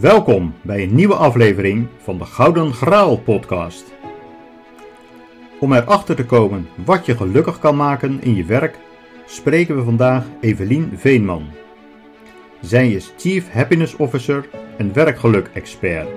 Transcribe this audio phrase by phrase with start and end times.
[0.00, 3.92] Welkom bij een nieuwe aflevering van de Gouden Graal podcast.
[5.60, 8.78] Om erachter te komen wat je gelukkig kan maken in je werk,
[9.26, 11.46] spreken we vandaag Evelien Veenman.
[12.60, 16.08] Zij is Chief Happiness Officer en werkgeluk-expert.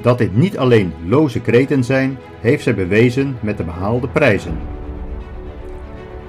[0.00, 4.58] Dat dit niet alleen loze kreten zijn, heeft zij bewezen met de behaalde prijzen.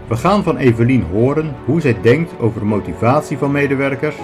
[0.07, 4.15] We gaan van Evelien horen hoe zij denkt over motivatie van medewerkers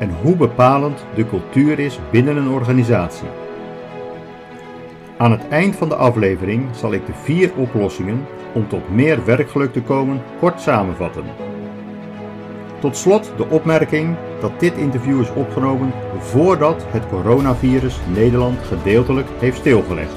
[0.00, 3.28] en hoe bepalend de cultuur is binnen een organisatie.
[5.16, 9.72] Aan het eind van de aflevering zal ik de vier oplossingen om tot meer werkgeluk
[9.72, 11.24] te komen kort samenvatten.
[12.78, 19.58] Tot slot de opmerking dat dit interview is opgenomen voordat het coronavirus Nederland gedeeltelijk heeft
[19.58, 20.14] stilgelegd.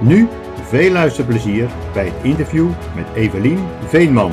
[0.00, 0.28] Nu
[0.62, 4.32] veel luisterplezier bij het interview met Evelien Veenman.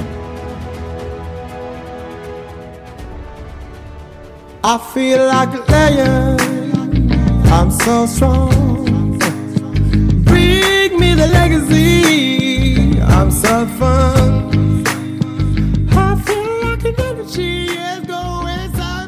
[4.61, 6.37] I feel like a lion.
[7.47, 9.17] I'm so strong.
[10.25, 12.99] Bring me the legacy.
[13.01, 14.83] I'm so fun.
[16.25, 16.83] Feel like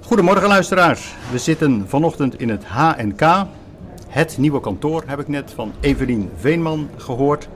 [0.00, 1.14] Goedemorgen luisteraars.
[1.30, 3.46] We zitten vanochtend in het HNK.
[4.08, 7.48] Het nieuwe kantoor heb ik net van Evelien Veenman gehoord.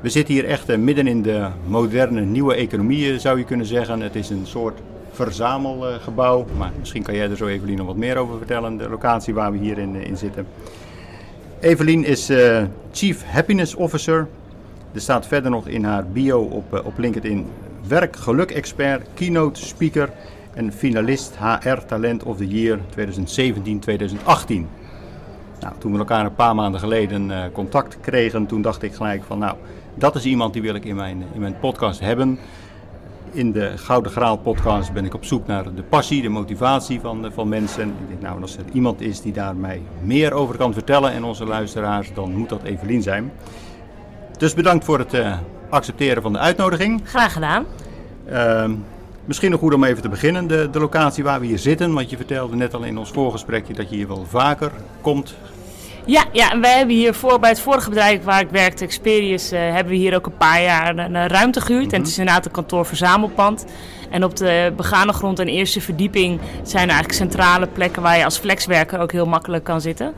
[0.00, 3.66] We zitten hier echt eh, midden in de moderne nieuwe economie eh, zou je kunnen
[3.66, 4.00] zeggen.
[4.00, 4.78] Het is een soort
[5.12, 6.46] verzamelgebouw.
[6.56, 8.76] Maar misschien kan jij er zo Evelien nog wat meer over vertellen.
[8.76, 10.46] De locatie waar we hier in, eh, in zitten.
[11.60, 12.32] Evelien is
[12.92, 14.28] Chief Happiness Officer.
[14.92, 17.46] Er staat verder nog in haar bio op, op LinkedIn
[17.88, 20.10] werk geluk expert, keynote speaker
[20.54, 24.66] en finalist HR Talent of the Year 2017-2018.
[25.60, 29.38] Nou, toen we elkaar een paar maanden geleden contact kregen, toen dacht ik gelijk van
[29.38, 29.56] nou,
[29.98, 32.38] dat is iemand die wil ik in mijn, in mijn podcast hebben.
[33.32, 37.24] In de Gouden Graal podcast ben ik op zoek naar de passie, de motivatie van,
[37.24, 37.88] eh, van mensen.
[37.88, 41.24] Ik denk nou, als er iemand is die daar mij meer over kan vertellen en
[41.24, 43.32] onze luisteraars, dan moet dat Evelien zijn.
[44.38, 45.38] Dus bedankt voor het eh,
[45.68, 47.00] accepteren van de uitnodiging.
[47.04, 47.64] Graag gedaan.
[48.26, 48.74] Ehm,
[49.24, 51.92] misschien nog goed om even te beginnen, de, de locatie waar we hier zitten.
[51.92, 54.70] Want je vertelde net al in ons voorgesprekje dat je hier wel vaker
[55.00, 55.36] komt.
[56.08, 59.50] Ja, ja, en wij hebben hier voor, bij het vorige bedrijf waar ik werkte, Experius,
[59.50, 61.92] eh, hebben we hier ook een paar jaar een, een ruimte gehuurd.
[61.92, 63.66] En het is inderdaad een kantoor-verzamelpand.
[64.10, 68.24] En op de begane grond en eerste verdieping zijn er eigenlijk centrale plekken waar je
[68.24, 70.12] als flexwerker ook heel makkelijk kan zitten.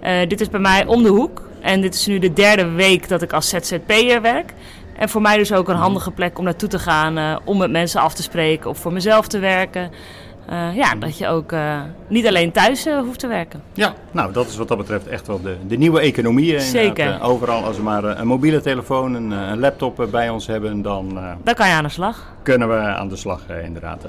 [0.00, 1.42] Eh, dit is bij mij om de hoek.
[1.60, 4.52] En dit is nu de derde week dat ik als ZZP'er werk.
[4.96, 7.70] En voor mij dus ook een handige plek om naartoe te gaan, eh, om met
[7.70, 9.90] mensen af te spreken of voor mezelf te werken.
[10.48, 13.62] Eh, ja, dat je ook eh, niet alleen thuis eh, hoeft te werken.
[13.72, 16.60] Ja, nou dat is wat dat betreft echt wel de, de nieuwe economie.
[16.60, 17.22] Zeker.
[17.22, 21.54] Overal als we maar een mobiele telefoon, een, een laptop bij ons hebben, dan Dan
[21.54, 22.32] kan je aan de slag.
[22.42, 24.08] kunnen we aan de slag inderdaad.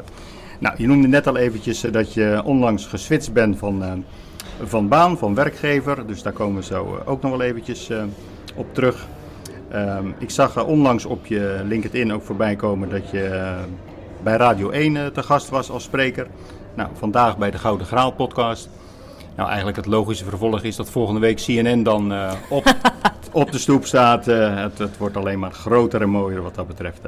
[0.59, 4.05] Nou, je noemde net al eventjes dat je onlangs geswitcht bent van,
[4.63, 6.07] van baan, van werkgever.
[6.07, 7.89] Dus daar komen we zo ook nog wel eventjes
[8.55, 9.07] op terug.
[9.71, 13.53] Ehm, ik zag onlangs op je LinkedIn ook voorbij komen dat je
[14.23, 16.27] bij Radio 1 eh, te gast was als spreker.
[16.75, 18.69] Nou, vandaag bij de Gouden Graal podcast.
[19.35, 22.75] Nou, eigenlijk het logische vervolg is dat volgende week CNN dan eh, op,
[23.31, 24.27] op de stoep staat.
[24.27, 27.01] Eh, het, het wordt alleen maar groter en mooier wat dat betreft.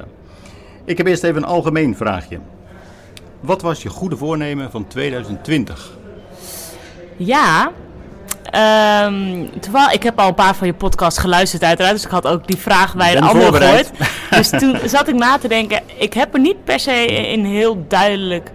[0.85, 2.39] Ik heb eerst even een algemeen vraagje.
[3.39, 5.91] Wat was je goede voornemen van 2020?
[7.17, 7.71] Ja,
[8.51, 12.27] ehm, terwijl ik heb al een paar van je podcasts geluisterd uiteraard, dus ik had
[12.27, 13.91] ook die vraag bij een ander gehoord.
[14.29, 17.85] Dus toen zat ik na te denken, ik heb er niet per se in heel
[17.87, 18.51] duidelijk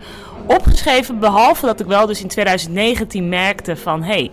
[0.46, 4.30] opgeschreven, behalve dat ik wel dus in 2019 merkte van, hé, hey,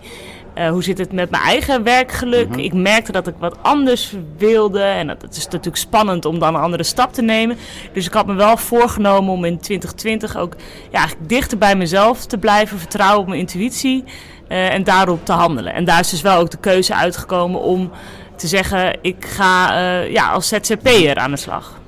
[0.54, 2.56] eh, hoe zit het met mijn eigen werkgeluk?
[2.56, 4.82] Ik merkte dat ik wat anders wilde.
[4.82, 7.56] En dat, het is natuurlijk spannend om dan een andere stap te nemen.
[7.92, 10.54] Dus ik had me wel voorgenomen om in 2020 ook
[10.90, 12.78] ja, dichter bij mezelf te blijven.
[12.78, 14.04] Vertrouwen op mijn intuïtie.
[14.50, 15.72] Eh, en daarop te handelen.
[15.74, 17.90] En daar is dus wel ook de keuze uitgekomen om
[18.36, 21.78] te zeggen: ik ga eh, ja, als ZZP'er aan de slag.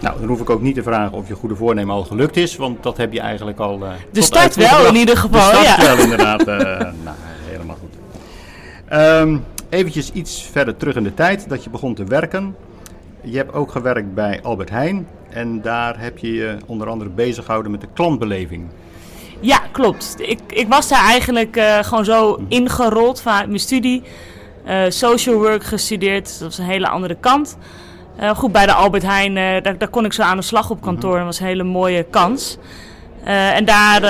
[0.00, 2.56] Nou, dan hoef ik ook niet te vragen of je goede voornemen al gelukt is,
[2.56, 3.84] want dat heb je eigenlijk al.
[3.84, 5.50] eh, De start wel in ieder geval.
[5.50, 5.96] De start ja.
[5.96, 6.46] wel, inderdaad.
[6.46, 7.16] nou,
[7.50, 7.94] helemaal goed.
[8.88, 9.36] Ehm
[9.68, 12.56] eventjes iets verder terug in de tijd dat je begon te werken.
[13.20, 17.44] Je hebt ook gewerkt bij Albert Heijn en daar heb je je onder andere bezig
[17.44, 18.64] gehouden met de klantbeleving.
[19.42, 20.14] Ja, klopt.
[20.18, 24.02] Ik, ik was daar eigenlijk eh, gewoon zo ingerold vanuit mijn studie.
[24.64, 27.56] Eh, social work gestudeerd, dat was een hele andere kant.
[28.16, 30.80] Eh, goed, bij de Albert Heijn, daar, daar kon ik zo aan de slag op
[30.80, 31.16] kantoor.
[31.16, 32.58] Dat was een hele mooie kans.
[33.24, 34.00] En daar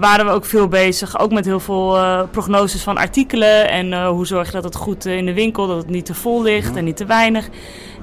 [0.00, 1.98] waren we ook veel bezig, ook met heel veel
[2.30, 3.68] prognoses van artikelen.
[3.70, 6.42] En hoe zorg je dat het goed in de winkel, dat het niet te vol
[6.42, 7.48] ligt en niet te weinig.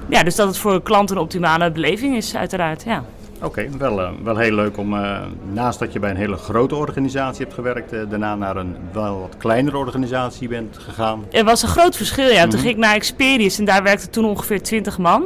[0.08, 2.82] ja, dus dat het voor klanten een optimale beleving is, uiteraard.
[2.86, 3.04] Ja.
[3.42, 5.20] Oké, wel, eh, wel heel leuk om eh,
[5.52, 9.20] naast dat je bij een hele grote organisatie hebt gewerkt, eh, daarna naar een wel
[9.20, 11.24] wat kleinere organisatie bent gegaan.
[11.30, 12.46] Er was een groot verschil, ja.
[12.46, 15.24] Toen ging ik naar Experius en daar werkte toen ongeveer 20 man.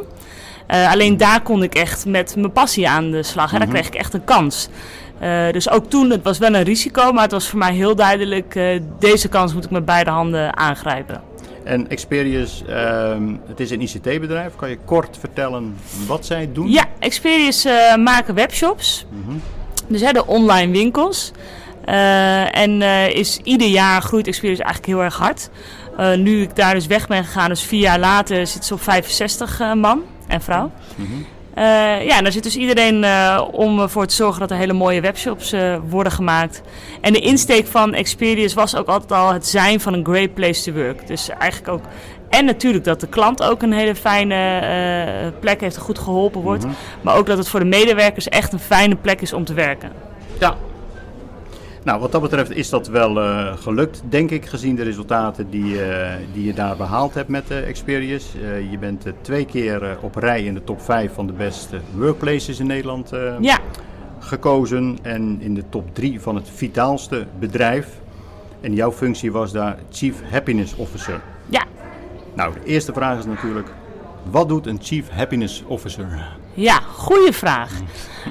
[0.90, 3.52] Alleen daar kon ik echt met mijn passie aan de slag.
[3.52, 4.68] En daar kreeg ik echt een kans.
[5.52, 8.80] Dus ook toen, het was wel een risico, maar het was voor mij heel duidelijk,
[8.98, 11.29] deze kans moet ik met beide handen aangrijpen.
[11.70, 14.56] En Experius, ehm, het is een ICT-bedrijf.
[14.56, 15.76] Kan je kort vertellen
[16.06, 16.70] wat zij doen?
[16.70, 19.06] Ja, Experius eh, maken webshops.
[19.86, 21.32] Dus hè, de online winkels.
[21.84, 25.50] Eh, en eh, is ieder jaar groeit Experius eigenlijk heel erg hard.
[26.18, 29.60] Nu ik daar dus weg ben gegaan, dus vier jaar later, zit ze op 65
[29.60, 30.70] eh, man en vrouw.
[30.98, 31.04] Eh,
[32.04, 35.00] ja, en daar zit dus iedereen eh, om ervoor te zorgen dat er hele mooie
[35.00, 36.62] webshops eh, worden gemaakt.
[37.00, 40.62] En de insteek van Experius was ook altijd al het zijn van een great place
[40.62, 41.06] to work.
[41.06, 41.82] Dus eigenlijk ook.
[42.28, 46.66] En natuurlijk dat de klant ook een hele fijne eh, plek heeft goed geholpen wordt.
[47.00, 49.92] Maar ook dat het voor de medewerkers echt een fijne plek is om te werken.
[50.38, 50.56] Ja.
[51.84, 55.82] Nou, wat dat betreft is dat wel eh, gelukt, denk ik, gezien de resultaten die,
[55.82, 58.32] eh, die je daar behaald hebt met uh, Experius.
[58.70, 62.66] Je bent twee keer op rij in de top 5 van de beste workplaces in
[62.66, 63.10] Nederland
[63.40, 63.58] Ja,
[64.18, 67.88] gekozen en in de top 3 van het vitaalste bedrijf.
[68.60, 71.20] En jouw functie was daar Chief Happiness Officer.
[71.46, 71.64] ja,
[72.34, 73.68] Nou, de eerste vraag is natuurlijk,
[74.30, 76.38] wat doet een Chief Happiness Officer?
[76.54, 77.70] Ja, goede vraag.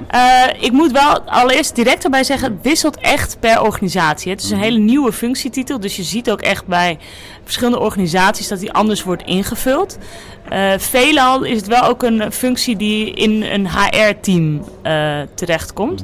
[0.08, 4.32] Eh, ik moet wel allereerst direct erbij zeggen, het wisselt echt per organisatie.
[4.32, 6.98] Het is een hele nieuwe functietitel, dus je ziet ook echt bij
[7.44, 9.98] verschillende organisaties dat die anders wordt ingevuld.
[10.50, 16.04] Eh veelal is het wel ook een functie die in een HR-team eh terechtkomt.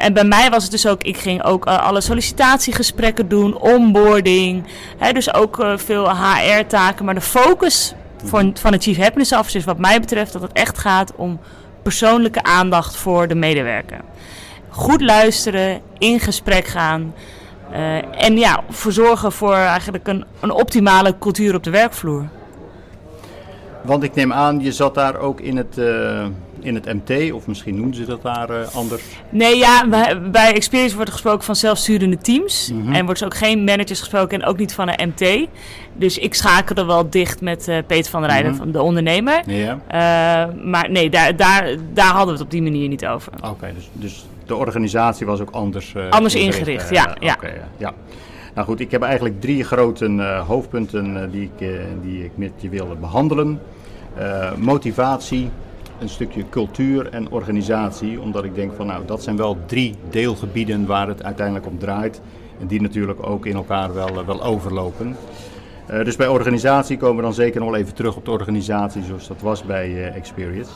[0.00, 4.64] En bij mij was het dus ook, ik ging ook alle sollicitatiegesprekken doen, onboarding.
[4.98, 7.04] Hè, dus ook veel HR-taken.
[7.04, 7.94] Maar de focus
[8.24, 11.40] van, van Chief Happiness Officer is wat mij betreft dat het echt gaat om
[11.82, 14.00] persoonlijke aandacht voor de medewerker.
[14.68, 17.14] Goed luisteren, in gesprek gaan.
[17.72, 22.28] eh, en ja, voor zorgen voor eigenlijk een, een optimale cultuur op de werkvloer.
[23.82, 26.26] Want ik neem aan, je zat daar ook in het, eh,
[26.64, 29.02] in het MT, of misschien noemen ze dat daar eh, anders.
[29.30, 32.72] Nee, ja, bij, bij Experience wordt er gesproken van zelfsturende teams.
[32.92, 35.48] En wordt er ook geen managers gesproken en ook niet van een MT.
[35.94, 39.42] Dus ik schakelde wel dicht met eh, Peter van der Rijden, van de ondernemer.
[39.46, 39.80] Ja.
[39.86, 43.32] Eh, maar nee, daar, daar, daar hadden we het op die manier niet over.
[43.44, 47.34] Oké, dus, dus de organisatie was ook anders, Anders ingericht, ja, ja.
[47.34, 47.94] oké, ja.
[48.54, 51.68] Nou goed, ik heb eigenlijk drie grote hoofdpunten die, ik,
[52.02, 53.60] die ik met je wil behandelen.
[54.14, 55.50] Eh, motivatie,
[56.00, 58.20] een stukje cultuur en organisatie.
[58.20, 62.20] Omdat ik denk van nou, dat zijn wel drie deelgebieden waar het uiteindelijk om draait.
[62.60, 65.16] En die natuurlijk ook in elkaar wel, eh, wel overlopen.
[65.86, 69.28] Eh, dus bij organisatie komen we dan zeker nog even terug op de organisatie zoals
[69.28, 70.70] dat was bij eh, Experience.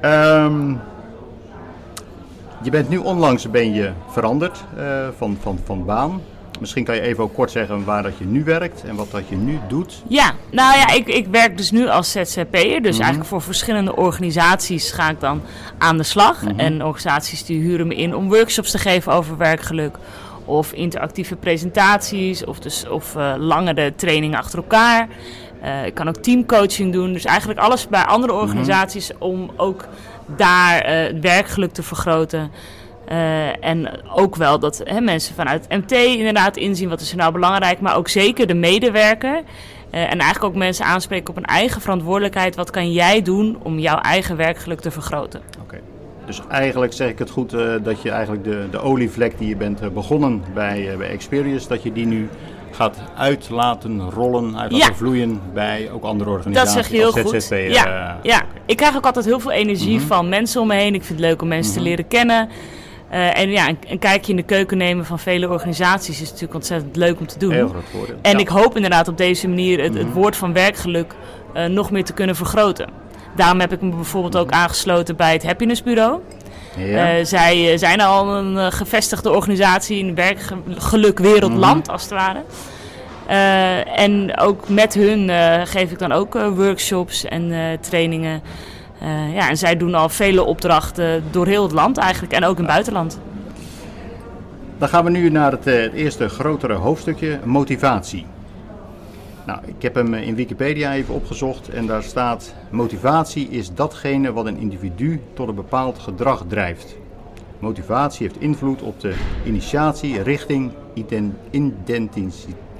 [0.00, 0.74] Ehm,
[2.62, 4.64] je bent nu onlangs ben je veranderd
[5.16, 6.20] van, van, van baan.
[6.60, 9.28] Misschien kan je even ook kort zeggen waar dat je nu werkt en wat dat
[9.28, 10.02] je nu doet.
[10.08, 12.82] Ja, nou ja, ik, ik werk dus nu als ZZP'er.
[12.82, 15.42] Dus eigenlijk voor verschillende organisaties ga ik dan
[15.78, 16.42] aan de slag.
[16.56, 19.96] En organisaties die huren me in om workshops te geven over werkgeluk.
[20.44, 25.08] Of interactieve presentaties, of, dus, of eh, langere trainingen achter elkaar.
[25.60, 27.12] Eh, ik kan ook teamcoaching doen.
[27.12, 29.86] Dus eigenlijk alles bij andere organisaties om ook
[30.26, 32.50] daar eh, het werkgeluk te vergroten.
[33.06, 37.32] Eh, en ook wel dat hè, mensen vanuit MT inderdaad inzien wat is er nou
[37.32, 39.42] belangrijk, maar ook zeker de medewerker.
[39.90, 42.56] Eh, en eigenlijk ook mensen aanspreken op een eigen verantwoordelijkheid.
[42.56, 45.40] Wat kan jij doen om jouw eigen werkgeluk te vergroten?
[45.62, 45.80] Oké.
[46.26, 49.56] Dus eigenlijk zeg ik het goed eh, dat je eigenlijk de, de olievlek die je
[49.56, 52.28] bent begonnen bij, bij Experience, dat je die nu
[52.70, 54.94] gaat uit laten rollen, uit laten Ja.
[54.94, 56.72] vloeien bij ook andere Dat organisaties.
[56.74, 57.48] zeg je heel goed.
[57.74, 58.42] Ja, ja.
[58.66, 60.06] ik krijg ook altijd heel veel energie Mhm.
[60.06, 60.94] van mensen om me heen.
[60.94, 62.48] Ik vind het leuk om mensen te leren kennen.
[63.14, 66.54] Eh, en ja, een, een kijkje in de keuken nemen van vele organisaties is natuurlijk
[66.54, 67.52] ontzettend leuk om te doen.
[67.52, 68.16] Heel groot voordeel.
[68.22, 68.38] En Ja.
[68.38, 70.04] ik hoop inderdaad op deze manier het, Mhm.
[70.04, 71.14] het woord van werkgeluk
[71.52, 72.88] eh, nog meer te kunnen vergroten.
[73.36, 76.20] Daarom heb ik me bijvoorbeeld ook aangesloten bij het Happiness Bureau.
[76.76, 76.86] Mhm.
[76.86, 77.16] Ja.
[77.18, 82.42] Eh, zij zijn al een gevestigde organisatie in werkgeluk wereldland, als het ware.
[83.96, 85.30] En ook met hun
[85.66, 88.42] geef ik dan ook workshops en trainingen.
[89.04, 92.58] Eh, ja, en zij doen al vele opdrachten door heel het land eigenlijk en ook
[92.58, 93.20] in het buitenland.
[94.78, 98.26] Dan gaan we nu naar het, eh, het eerste grotere hoofdstukje, motivatie.
[99.46, 104.32] Nou, ik heb hem eh, in Wikipedia even opgezocht en daar staat: motivatie is datgene
[104.32, 106.96] wat een individu tot een bepaald gedrag drijft.
[107.58, 109.14] Motivatie heeft invloed op de
[109.46, 110.72] initiatie, richting,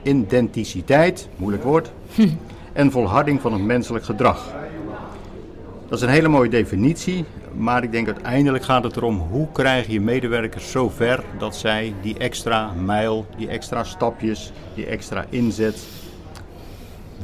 [0.03, 1.91] identiteit, moeilijk woord,
[2.73, 4.53] en volharding van het menselijk gedrag.
[5.89, 7.25] Dat is een hele mooie definitie,
[7.57, 11.95] maar ik denk uiteindelijk gaat het erom hoe krijg je medewerkers zo ver dat zij
[12.03, 15.87] die extra mijl, die extra stapjes, die extra inzet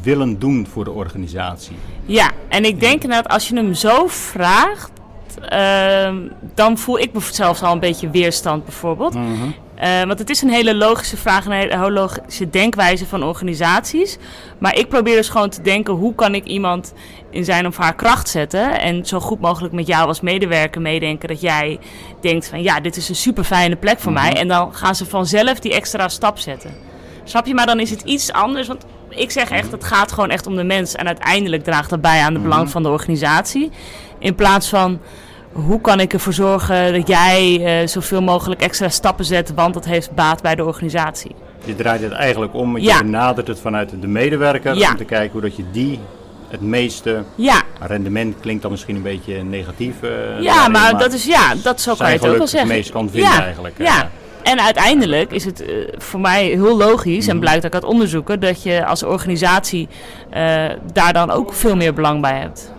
[0.03, 1.77] willen doen voor de organisatie.
[2.05, 4.91] Ja, en ik denk inderdaad, als je hem zo vraagt,
[5.49, 6.17] ehm,
[6.55, 9.15] dan voel ik zelfs al een beetje weerstand bijvoorbeeld.
[9.81, 14.19] Eh, want het is een hele logische vraag, een hele logische denkwijze van organisaties.
[14.59, 16.93] Maar ik probeer dus gewoon te denken, hoe kan ik iemand
[17.31, 18.81] in zijn of haar kracht zetten?
[18.81, 21.79] En zo goed mogelijk met jou als medewerker meedenken dat jij
[22.21, 24.33] denkt van, ja, dit is een super fijne plek voor mij.
[24.33, 26.71] En dan gaan ze vanzelf die extra stap zetten.
[27.25, 27.55] Snap je?
[27.55, 30.57] Maar dan is het iets anders, want ik zeg echt, het gaat gewoon echt om
[30.57, 30.95] de mens.
[30.95, 33.71] En uiteindelijk draagt dat bij aan de belang van de organisatie.
[34.19, 35.01] In plaats van,
[35.53, 39.85] hoe kan ik ervoor zorgen dat jij eh, zoveel mogelijk extra stappen zet, want dat
[39.85, 41.35] heeft baat bij de organisatie.
[41.65, 42.99] Je draait het eigenlijk om, je Ja.
[42.99, 44.91] benadert het vanuit de medewerker Ja.
[44.91, 45.99] om te kijken hoe dat je die
[46.49, 50.03] het meeste Ja, rendement klinkt dan misschien een beetje negatief.
[50.03, 52.69] eh, ja daarin, maar, dat is ja, dat zo kan je het ook wel zeggen.
[52.69, 53.75] het meest kan vinden eigenlijk.
[53.79, 54.11] Ja.
[54.43, 57.35] En uiteindelijk is het eh, voor mij heel logisch, Mhm.
[57.35, 59.89] en blijkt ook uit onderzoeken, dat je als organisatie
[60.93, 62.73] daar dan ook veel meer belang bij hebt.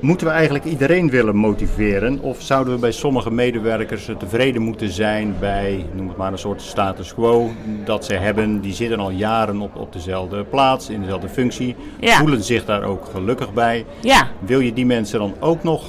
[0.00, 5.34] Moeten we eigenlijk iedereen willen motiveren of zouden we bij sommige medewerkers tevreden moeten zijn
[5.40, 7.50] bij, noem het maar een soort status quo
[7.84, 8.60] dat ze hebben.
[8.60, 12.16] Die zitten al jaren op, op dezelfde plaats, in dezelfde functie, Ja.
[12.18, 13.86] voelen zich daar ook gelukkig bij.
[14.00, 15.84] Ja, Wil je die mensen dan ook nog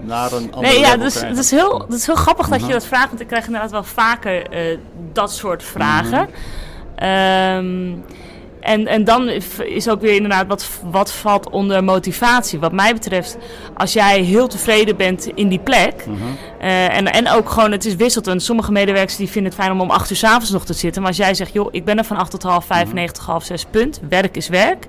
[0.00, 2.64] naar een andere Nee, ja, dus, dat, is heel, dat is heel grappig dat je
[2.64, 2.72] Mhm.
[2.72, 4.78] dat vraagt, want ik krijg inderdaad wel vaker eh,
[5.12, 6.28] dat soort vragen.
[6.94, 7.92] Ehm,
[8.64, 9.28] en, en dan
[9.64, 12.58] is ook weer inderdaad wat, wat valt onder motivatie.
[12.58, 13.36] Wat mij betreft,
[13.74, 16.04] als jij heel tevreden bent in die plek.
[16.60, 18.42] eh, en, en ook gewoon, het is wisselend.
[18.42, 21.02] Sommige medewerkers die vinden het fijn om om 8 uur 's avonds nog te zitten.
[21.02, 23.24] Maar als jij zegt, joh, ik ben er van 8 tot half 5, 9 tot
[23.24, 24.00] half 6, punt.
[24.08, 24.86] Werk is werk.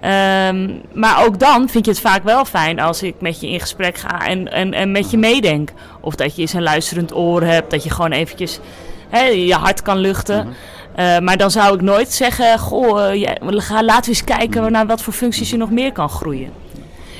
[0.00, 3.60] Ehm, maar ook dan vind je het vaak wel fijn als ik met je in
[3.60, 5.70] gesprek ga en, en, en met je meedenk.
[6.00, 8.60] Of dat je eens een luisterend oor hebt, dat je gewoon eventjes
[9.08, 10.48] hè, je hart kan luchten.
[10.96, 13.10] Eh, maar dan zou ik nooit zeggen, goh,
[13.40, 16.50] ga, laten we eens kijken naar wat voor functies je nog meer kan groeien.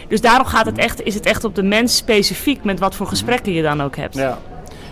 [0.08, 3.06] Dus daarom gaat het echt, is het echt op de mens specifiek met wat voor
[3.06, 4.14] gesprekken je dan ook hebt.
[4.14, 4.38] Ja.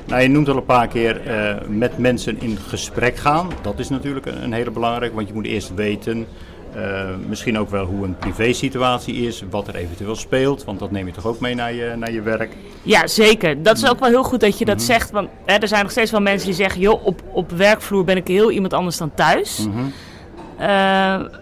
[0.07, 3.49] Nou, je noemt al een paar keer eh, met mensen in gesprek gaan.
[3.63, 6.27] Dat is natuurlijk een, een hele belangrijke, want je moet eerst weten,
[6.75, 11.07] eh, misschien ook wel hoe een privésituatie is, wat er eventueel speelt, want dat neem
[11.07, 12.53] je toch ook mee naar je, naar je werk.
[12.83, 13.63] Ja, zeker.
[13.63, 15.11] Dat is ook wel heel goed dat je dat zegt.
[15.11, 18.17] Want hè, er zijn nog steeds wel mensen die zeggen: joh, op, op werkvloer ben
[18.17, 19.67] ik heel iemand anders dan thuis.
[20.59, 20.69] Eh,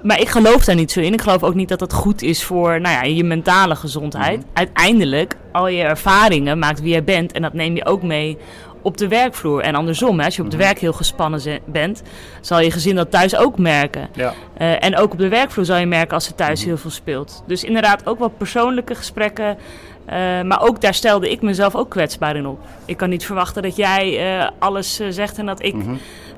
[0.03, 1.13] maar ik geloof daar niet zo in.
[1.13, 4.45] Ik geloof ook niet dat dat goed is voor nou ja, je mentale gezondheid.
[4.53, 7.33] Uiteindelijk, al je ervaringen maakt wie jij bent.
[7.33, 8.39] En dat neem je ook mee
[8.83, 9.61] op de werkvloer.
[9.61, 12.03] En andersom, hè, als je op de werk heel gespannen ze- bent,
[12.41, 14.09] zal je gezin dat thuis ook merken.
[14.15, 14.33] Ja.
[14.57, 17.43] Eh, en ook op de werkvloer zal je merken als er thuis heel veel speelt.
[17.47, 19.57] Dus inderdaad ook wel persoonlijke gesprekken.
[20.05, 22.59] eh, maar ook daar stelde ik mezelf ook kwetsbaar in op.
[22.85, 25.75] Ik kan niet verwachten dat jij eh, alles zegt en dat ik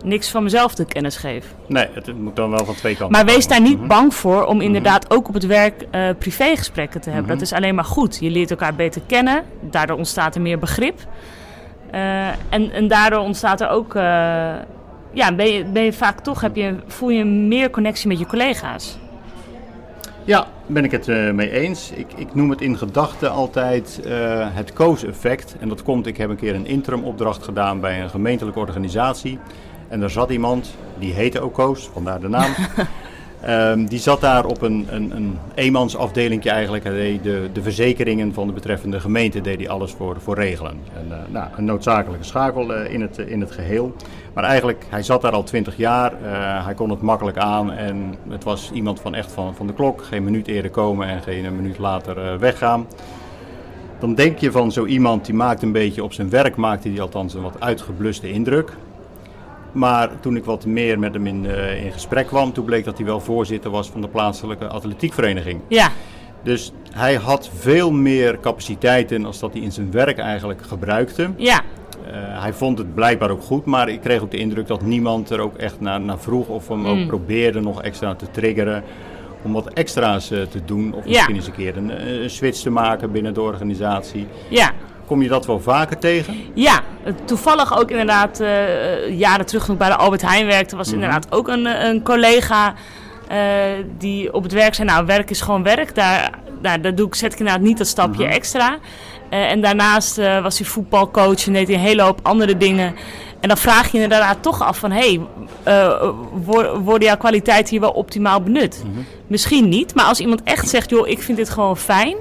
[0.04, 1.44] niks van mezelf te kennis geef.
[1.66, 3.16] Nee, het moet dan wel van twee kanten.
[3.16, 5.86] Maar wees daar niet bang voor om inderdaad ook op het werk
[6.18, 7.28] privégesprekken te hebben.
[7.28, 8.18] Dat is alleen maar goed.
[8.20, 9.42] Je leert elkaar beter kennen.
[9.60, 11.00] Daardoor ontstaat er meer begrip.
[11.94, 13.94] Eh, en, en daardoor ontstaat er ook...
[13.94, 14.02] eh,
[15.10, 18.26] ja, ben je, ben je vaak toch, heb je, voel je meer connectie met je
[18.26, 18.98] collega's.
[20.24, 21.90] Ja, ben ik het eh, mee eens.
[21.90, 24.00] Ik, ik noem het in gedachten altijd
[24.52, 25.56] het Koos-effect.
[25.60, 29.38] En dat komt, ik heb een keer een interim opdracht gedaan bij een gemeentelijke organisatie.
[29.88, 32.54] En daar zat iemand, die heette ook Koos, vandaar de naam.
[33.44, 36.84] Ehm, die zat daar op een, een, een eenmansafdelingje eigenlijk.
[36.84, 40.78] Hij de, de verzekeringen van de betreffende gemeente deed hij alles voor, voor regelen.
[40.94, 43.94] En, eh, nou, een noodzakelijke schakel eh, in, het, in het geheel.
[44.34, 46.12] Maar eigenlijk, hij zat daar al twintig jaar.
[46.12, 47.72] eh, hij kon het makkelijk aan.
[47.72, 50.04] En het was iemand van echt van, van de klok.
[50.04, 52.86] Geen minuut eerder komen en geen minuut later weggaan.
[53.98, 57.00] Dan denk je van zo iemand die maakt een beetje op zijn werk, maakte hij
[57.00, 58.72] althans een wat uitgebluste indruk.
[59.74, 62.96] Maar toen ik wat meer met hem in, eh, in gesprek kwam, toen bleek dat
[62.96, 65.60] hij wel voorzitter was van de plaatselijke atletiekvereniging.
[65.68, 65.88] Ja,
[66.42, 71.30] Dus hij had veel meer capaciteiten als dat hij in zijn werk eigenlijk gebruikte.
[71.36, 71.60] ja,
[72.06, 75.30] Eh, hij vond het blijkbaar ook goed, maar ik kreeg ook de indruk dat niemand
[75.30, 76.86] er ook echt naar, naar vroeg of hem Mm.
[76.86, 78.82] ook probeerde nog extra te triggeren
[79.42, 80.92] om wat extra's eh, te doen.
[80.94, 81.10] Of Ja.
[81.10, 84.26] misschien eens een keer een, een switch te maken binnen de organisatie.
[84.48, 84.70] ja.
[85.06, 86.36] Kom je dat wel vaker tegen?
[86.54, 86.80] Ja,
[87.24, 91.26] toevallig ook inderdaad eh, jaren terug toen ik bij de Albert Heijn werkte, was inderdaad
[91.30, 92.74] ook een, eh, een collega
[93.28, 93.38] eh,
[93.98, 96.30] die op het werk zei, nou werk is gewoon werk, daar,
[96.60, 98.78] daar, daar doe ik, zet ik inderdaad niet dat stapje extra.
[99.30, 102.94] Eh, en daarnaast was hij voetbalcoach en deed hij een hele hoop andere dingen.
[103.40, 104.90] En dan vraag je inderdaad toch af van...
[104.90, 105.20] hé,
[105.64, 106.10] hey,
[106.84, 108.84] worden jouw kwaliteiten hier wel optimaal benut?
[109.26, 110.90] Misschien niet, maar als iemand echt zegt...
[110.90, 112.16] joh, ik vind dit gewoon fijn...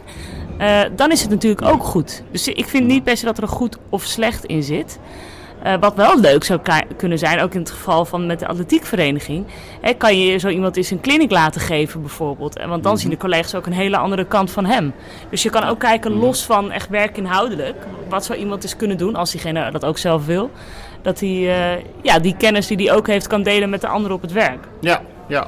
[0.63, 2.23] Uh, dan is het natuurlijk ook goed.
[2.31, 4.99] Dus ik vind niet per se dat er een goed of slecht in zit.
[5.65, 6.59] Uh, wat wel leuk zou
[6.97, 9.45] kunnen zijn, ook in het geval van met de atletiekvereniging,
[9.81, 12.57] hè, kan je zo iemand eens een kliniek laten geven bijvoorbeeld.
[12.57, 12.97] En want dan mm -hmm.
[12.97, 14.93] zien de collega's ook een hele andere kant van hem.
[15.29, 19.15] Dus je kan ook kijken los van echt werkinhoudelijk, wat zou iemand eens kunnen doen
[19.15, 20.51] als diegene dat ook zelf wil.
[21.01, 24.15] Dat hij uh, ja, die kennis die hij ook heeft kan delen met de anderen
[24.15, 24.67] op het werk.
[24.79, 25.47] Ja, ja.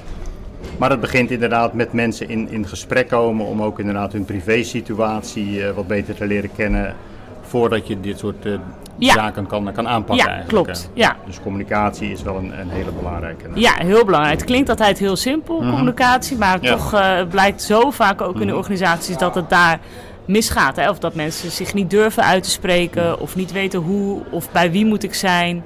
[0.77, 5.59] Maar het begint inderdaad met mensen in, in gesprek komen om ook inderdaad hun privésituatie
[5.59, 6.95] uh, wat beter te leren kennen
[7.41, 8.53] voordat je dit soort uh,
[8.97, 9.13] ja.
[9.13, 10.25] zaken kan, kan aanpakken.
[10.25, 10.89] Ja, eigenlijk, klopt.
[10.93, 11.15] Ja.
[11.25, 13.49] Dus communicatie is wel een, een hele belangrijke.
[13.53, 14.37] Ja, heel belangrijk.
[14.37, 15.69] Het klinkt altijd heel simpel, -hmm.
[15.69, 16.75] communicatie, maar ja.
[16.75, 19.79] toch uh, blijkt zo vaak ook in de organisaties dat het daar
[20.25, 20.75] misgaat.
[20.75, 20.89] Hè?
[20.89, 24.71] Of dat mensen zich niet durven uit te spreken, of niet weten hoe of bij
[24.71, 25.63] wie moet ik zijn.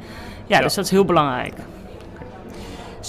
[0.47, 0.63] Ja, ja.
[0.63, 1.53] dus dat is heel belangrijk.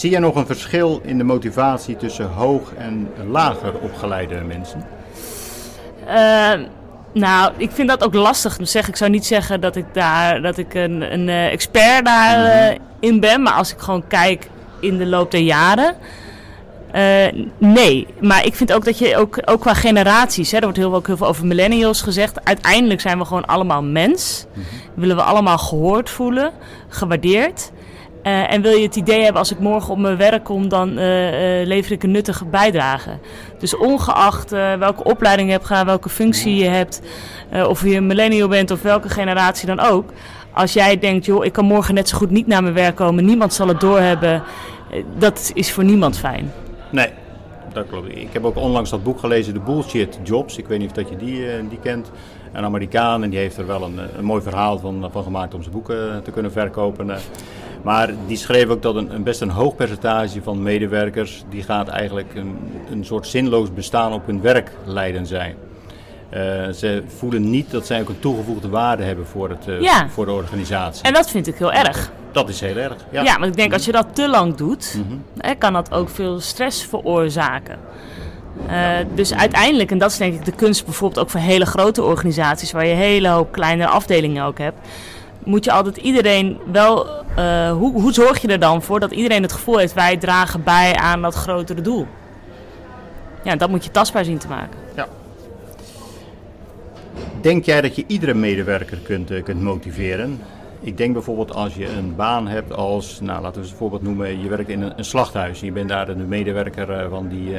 [0.00, 4.86] Zie je nog een verschil in de motivatie tussen hoog en lager opgeleide mensen?
[6.08, 6.66] Uh,
[7.12, 8.58] nou, ik vind dat ook lastig.
[8.62, 12.80] Zeg, ik zou niet zeggen dat ik daar dat ik een, een uh, expert daarin
[13.14, 13.42] uh, ben.
[13.42, 14.48] Maar als ik gewoon kijk
[14.80, 15.94] in de loop der jaren.
[16.94, 20.78] Uh, nee, maar ik vind ook dat je ook, ook qua generaties, hè, er wordt
[20.78, 22.44] heel, ook heel veel over millennials gezegd.
[22.44, 24.46] Uiteindelijk zijn we gewoon allemaal mens.
[24.46, 25.00] Mm -hmm.
[25.00, 26.52] Willen we allemaal gehoord voelen,
[26.88, 27.70] gewaardeerd.
[28.26, 30.98] Uh, en wil je het idee hebben, als ik morgen op mijn werk kom, dan
[30.98, 33.10] uh, uh, lever ik een nuttige bijdrage.
[33.58, 37.02] Dus ongeacht welke opleiding je hebt gedaan, welke functie je hebt,
[37.68, 40.12] of je een millennial bent of welke generatie dan ook.
[40.52, 43.24] Als jij denkt, joh, ik kan morgen net zo goed niet naar mijn werk komen,
[43.24, 44.42] niemand zal het doorhebben,
[45.18, 46.52] dat is voor niemand fijn.
[46.90, 47.08] Nee,
[47.72, 48.16] dat klopt.
[48.16, 50.56] Ik heb ook onlangs dat boek gelezen, The Bullshit Jobs.
[50.56, 52.10] Ik weet niet of dat je die, die kent.
[52.52, 55.62] Een Amerikaan en die heeft er wel een, een mooi verhaal van, van gemaakt om
[55.62, 57.10] zijn boeken te kunnen verkopen.
[57.82, 61.88] Maar die schreef ook dat een, een, best een hoog percentage van medewerkers, die gaat
[61.88, 62.58] eigenlijk een,
[62.90, 65.54] een soort zinloos bestaan op hun werk leiden zijn.
[66.34, 70.08] Uh, ze voelen niet dat zij ook een toegevoegde waarde hebben voor, het, uh, ja.
[70.08, 71.04] voor de organisatie.
[71.04, 72.10] En dat vind ik heel erg.
[72.32, 72.96] Dat is heel erg.
[73.10, 75.24] Ja, ja maar ik denk als je dat te lang doet, mm -hmm.
[75.36, 77.78] hè, kan dat ook veel stress veroorzaken.
[78.70, 82.02] Uh, dus uiteindelijk, en dat is denk ik de kunst bijvoorbeeld ook voor hele grote
[82.02, 84.78] organisaties, waar je een hele hoop kleine afdelingen ook hebt
[85.44, 87.06] moet je altijd iedereen wel.
[87.38, 90.62] Uh, hoe, hoe zorg je er dan voor dat iedereen het gevoel heeft: wij dragen
[90.62, 92.06] bij aan dat grotere doel?
[93.44, 94.78] Ja, dat moet je tastbaar zien te maken.
[94.96, 95.08] Ja.
[97.40, 100.40] Denk jij dat je iedere medewerker kunt, uh, kunt motiveren?
[100.80, 104.42] Ik denk bijvoorbeeld als je een baan hebt als, nou laten we een voorbeeld noemen,
[104.42, 105.60] je werkt in een, een slachthuis.
[105.60, 107.54] Je bent daar de medewerker uh, van die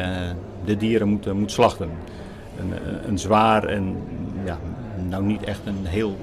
[0.65, 1.89] de dieren moet, moet slachten.
[2.59, 2.73] Een,
[3.07, 3.95] een zwaar en
[4.45, 4.57] ja,
[5.09, 6.15] nou niet echt een heel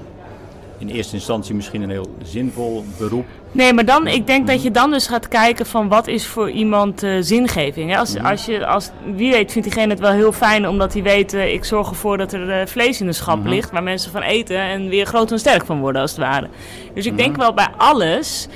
[0.79, 3.25] in eerste instantie misschien een heel zinvol beroep.
[3.51, 6.49] Nee, maar dan, ik denk dat je dan dus gaat kijken van wat is voor
[6.49, 7.97] iemand uh, zingeving.
[7.97, 8.25] Als, mm.
[8.25, 11.53] als je, als, wie weet vindt diegene het wel heel fijn omdat hij weet, uh,
[11.53, 13.49] ik zorg ervoor dat er uh, vlees in de schap -hmm.
[13.49, 16.47] ligt waar mensen van eten en weer groot en sterk van worden als het ware.
[16.93, 17.21] Dus ik -hmm.
[17.21, 18.47] denk wel bij alles,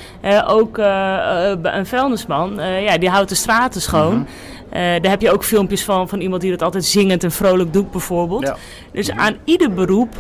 [0.48, 4.28] ook een vuilnisman, ja, die houdt de straten schoon.
[4.74, 7.74] Uh, daar heb je ook filmpjes van, van iemand die dat altijd zingend en vrolijk
[7.74, 8.42] doet bijvoorbeeld.
[8.42, 8.58] Ja.
[8.92, 10.16] Dus aan ieder beroep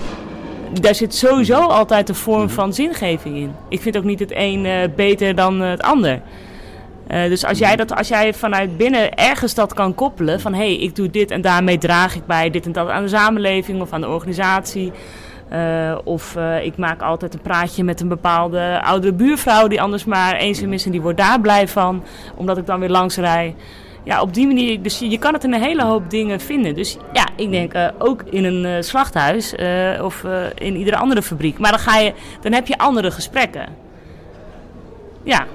[0.81, 3.51] daar zit sowieso altijd een vorm van zingeving in.
[3.69, 6.21] Ik vind ook niet het een uh, beter dan het ander.
[7.11, 10.59] Uh, dus als jij, dat, als jij vanuit binnen ergens dat kan koppelen van hé,
[10.59, 13.81] hey, ik doe dit en daarmee draag ik bij dit en dat aan de samenleving
[13.81, 14.91] of aan de organisatie.
[15.51, 20.35] Uh, of ik maak altijd een praatje met een bepaalde oudere buurvrouw die anders maar
[20.35, 22.03] eenzaam is en die wordt daar blij van,
[22.35, 23.55] omdat ik dan weer langs rij
[24.03, 26.75] ja, op die manier, dus je kan het in een hele hoop dingen vinden.
[26.75, 30.23] Dus ja, ik denk uh, ook in een uh, slachthuis uh, of
[30.55, 31.59] in iedere andere fabriek.
[31.59, 33.65] Maar dan, ga je, dan heb je andere gesprekken.
[35.23, 35.45] Ja.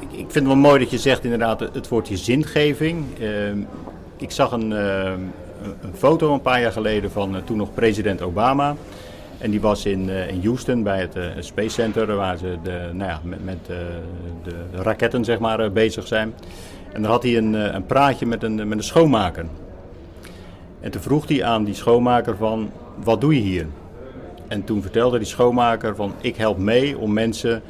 [0.00, 3.04] Ik, ik vind het wel mooi dat je zegt inderdaad het woordje zingeving.
[3.20, 3.58] Ehm,
[4.16, 5.32] ik zag een, een,
[5.94, 8.76] foto een paar jaar geleden van toen nog president Obama.
[9.38, 13.20] En die was in, in Houston bij het Space Center, waar ze de, nou ja,
[13.22, 13.66] met, met
[14.42, 16.34] de raketten zeg maar, bezig zijn.
[16.96, 19.46] En dan had hij een, een praatje met een, met een schoonmaker.
[20.80, 22.70] En toen vroeg hij aan die schoonmaker van,
[23.02, 23.66] wat doe je hier?
[24.48, 27.62] En toen vertelde die schoonmaker van, ik help mee om mensen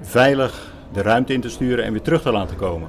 [0.00, 2.88] veilig de ruimte in te sturen en weer terug te laten komen.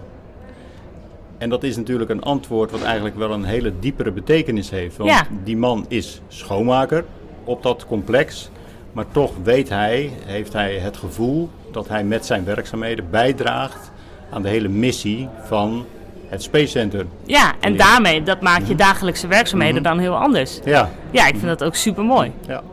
[1.38, 4.98] En dat is natuurlijk een antwoord wat eigenlijk wel een hele diepere betekenis heeft.
[4.98, 5.28] Want ja.
[5.44, 7.06] die man is schoonmaker
[7.44, 8.50] op dat complex.
[8.92, 13.92] Maar toch weet hij, heeft hij het gevoel dat hij met zijn werkzaamheden bijdraagt
[14.30, 15.86] aan de hele missie van
[16.30, 17.06] het Space Center.
[17.26, 19.84] Ja, en daarmee, dat maakt je dagelijkse werkzaamheden -hmm.
[19.84, 20.60] dan heel anders.
[20.66, 20.90] Ja.
[21.12, 22.32] Ja, ik vind dat ook super mooi.
[22.48, 22.64] Ja.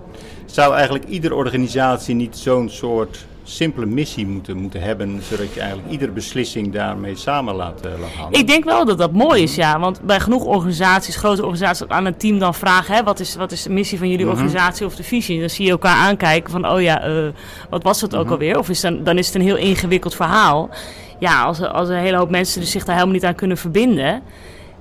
[0.47, 5.91] Zou eigenlijk iedere organisatie niet zo'n soort simpele missie moeten, moeten hebben, zodat je eigenlijk
[5.91, 8.39] iedere beslissing daarmee samen laat, uh, laat hangen?
[8.39, 9.81] Ik denk wel dat dat mooi is, ja.
[9.81, 13.53] Want bij genoeg organisaties, grote organisaties, aan een team dan vragen: hè, wat, is, wat
[13.53, 14.35] is de missie van jullie Mhm.
[14.35, 15.41] organisatie of de visie?
[15.41, 17.27] Dan zie je elkaar aankijken van: oh ja, eh,
[17.71, 18.21] wat was dat Mhm.
[18.21, 18.59] ook alweer?
[18.59, 20.71] Of is dan, dan is het een heel ingewikkeld verhaal.
[21.19, 24.23] Ja, als, als een hele hoop mensen dus zich daar helemaal niet aan kunnen verbinden,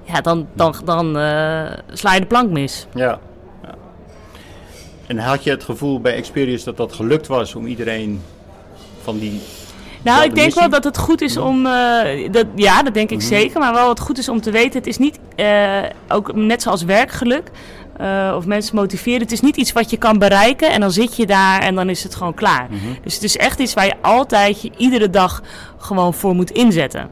[0.03, 2.87] ja, dan, dan, dan eh, sla je de plank mis.
[2.93, 3.19] Ja.
[5.07, 8.21] En had je het gevoel bij Experience dat dat gelukt was om iedereen
[9.03, 9.41] van die...
[10.03, 11.65] Nou, ik denk wel dat het goed is om.
[11.65, 13.59] eh, dat, ja, dat denk ik zeker.
[13.59, 15.19] Maar wel wat goed is om te weten: het is niet.
[15.35, 17.51] eh, ook net zoals werkgeluk.
[17.97, 19.21] eh, of mensen motiveren.
[19.21, 21.89] Het is niet iets wat je kan bereiken en dan zit je daar en dan
[21.89, 22.67] is het gewoon klaar.
[23.03, 25.41] Dus het is echt iets waar je altijd je iedere dag
[25.77, 27.09] gewoon voor moet inzetten.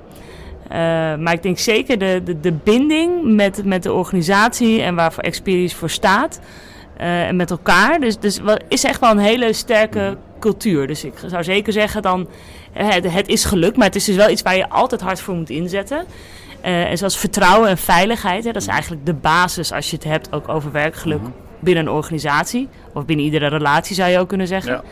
[1.20, 5.76] Maar ik denk zeker de, de, de binding met, met de organisatie en waarvoor Experience
[5.76, 6.40] voor staat.
[6.98, 8.00] en met elkaar.
[8.00, 10.88] Dus, dus is echt wel een hele sterke cultuur.
[10.88, 12.28] Dus ik zou zeker zeggen dan,
[12.72, 15.36] het, het is gelukt, maar het is dus wel iets waar je altijd hard voor
[15.36, 16.06] moet inzetten.
[16.62, 20.06] Eh, en zoals vertrouwen en veiligheid, hè, dat is eigenlijk de basis als je het
[20.06, 21.22] hebt ook over werkgeluk
[21.60, 22.68] binnen een organisatie.
[22.94, 24.72] Of binnen iedere relatie zou je ook kunnen zeggen.
[24.72, 24.84] Ja.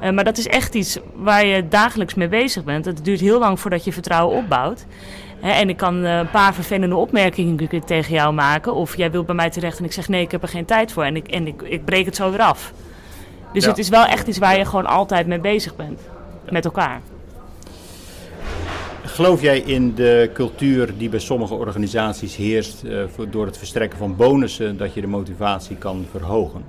[0.00, 2.84] Eh, maar dat is echt iets waar je dagelijks mee bezig bent.
[2.84, 4.86] Het duurt heel lang voordat je vertrouwen opbouwt.
[5.40, 8.74] Hè, en ik kan eh, een paar vervelende opmerkingen tegen jou maken.
[8.74, 10.92] Of jij wilt bij mij terecht en ik zeg nee, ik heb er geen tijd
[10.92, 11.04] voor.
[11.04, 12.72] En ik, en ik, ik breek het zo weer af.
[13.56, 13.70] Dus Ja.
[13.70, 16.00] het is wel echt iets waar je gewoon altijd mee bezig bent.
[16.50, 17.00] Met elkaar.
[19.04, 24.16] Geloof jij in de cultuur die bij sommige organisaties heerst eh, door het verstrekken van
[24.16, 26.64] bonussen, dat je de motivatie kan verhogen?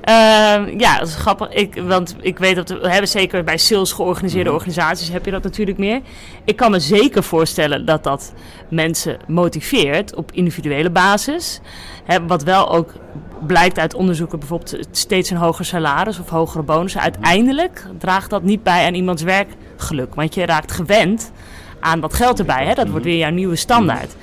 [0.00, 1.48] Ehm, ja, dat is grappig.
[1.48, 5.30] Ik, want ik weet dat we we hebben zeker bij sales georganiseerde organisaties heb je
[5.30, 6.00] dat natuurlijk meer.
[6.44, 8.32] Ik kan me zeker voorstellen dat dat
[8.68, 11.60] mensen motiveert op individuele basis.
[12.04, 12.92] Hè, wat wel ook
[13.46, 17.00] blijkt uit onderzoeken, bijvoorbeeld steeds een hoger salaris of hogere bonussen.
[17.00, 20.14] Uiteindelijk draagt dat niet bij aan iemands werkgeluk.
[20.14, 21.32] Want je raakt gewend
[21.80, 22.66] aan dat geld erbij.
[22.66, 22.74] Hè?
[22.74, 24.14] Dat wordt weer jouw nieuwe standaard.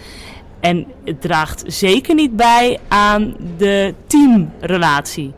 [0.60, 5.34] En het draagt zeker niet bij aan de teamrelatie.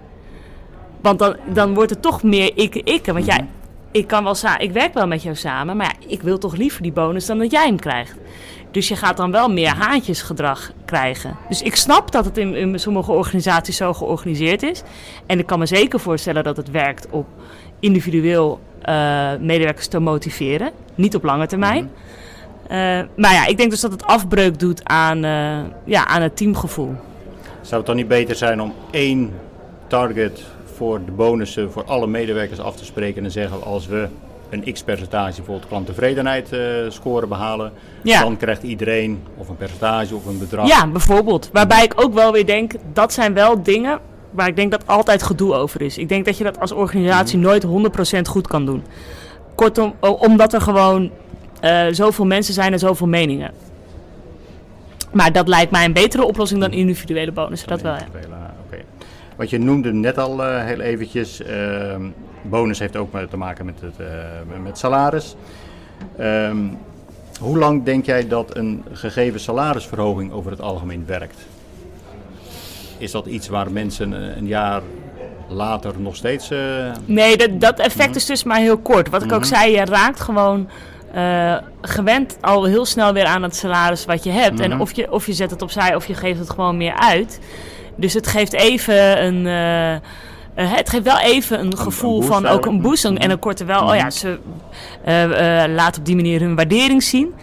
[1.01, 3.05] Want dan, dan wordt het toch meer ik-ik.
[3.05, 3.39] Want ja,
[3.91, 6.81] ik, kan wel ik werk wel met jou samen, maar ja, ik wil toch liever
[6.81, 8.15] die bonus dan dat jij hem krijgt.
[8.71, 11.37] Dus je gaat dan wel meer haantjesgedrag krijgen.
[11.49, 14.83] Dus ik snap dat het in, in sommige organisaties zo georganiseerd is.
[15.25, 17.25] En ik kan me zeker voorstellen dat het werkt op
[17.79, 20.71] individueel eh, medewerkers te motiveren.
[20.95, 21.91] Niet op lange termijn.
[22.67, 22.77] Eh,
[23.15, 26.95] maar ja, ik denk dus dat het afbreuk doet aan, eh, ja, aan het teamgevoel.
[27.61, 29.33] Zou het dan niet beter zijn om één
[29.87, 30.43] target
[30.75, 34.07] voor de bonussen voor alle medewerkers af te spreken en zeggen als we
[34.49, 38.21] een x-percentage, bijvoorbeeld klanttevredenheid eh score behalen, Ja.
[38.21, 40.67] dan krijgt iedereen of een percentage of een bedrag.
[40.67, 41.49] Ja, bijvoorbeeld.
[41.53, 43.99] Waarbij ik ook wel weer denk, dat zijn wel dingen
[44.31, 45.97] waar ik denk dat altijd gedoe over is.
[45.97, 48.83] Ik denk dat je dat als organisatie nooit 100% goed kan doen.
[49.55, 51.11] Kortom, omdat er gewoon
[51.59, 53.51] eh, zoveel mensen zijn en zoveel meningen.
[55.11, 58.05] Maar dat lijkt mij een betere oplossing dan individuele bonussen, dat wel ja.
[59.35, 62.01] Want je noemde net al eh, heel eventjes, ehm,
[62.49, 65.35] bonus heeft ook te maken met, het, eh, met salaris.
[66.17, 66.57] Ehm,
[67.39, 71.45] hoe lang denk jij dat een gegeven salarisverhoging over het algemeen werkt?
[72.97, 74.81] Is dat iets waar mensen een jaar
[75.47, 76.49] later nog steeds...
[76.51, 79.09] eh, Nee, dat, dat effect is dus maar heel kort.
[79.09, 80.69] Wat ik ook zei, je raakt gewoon
[81.13, 84.59] eh, gewend al heel snel weer aan het salaris wat je hebt.
[84.59, 87.39] En of je, of je zet het opzij of je geeft het gewoon meer uit.
[87.95, 89.45] Dus het geeft even een.
[90.57, 93.05] Eh, het geeft wel even een gevoel van ook een boost.
[93.05, 94.39] En een korte wel, oh ja, ze
[95.03, 97.33] eh, eh, laten op die manier hun waardering zien.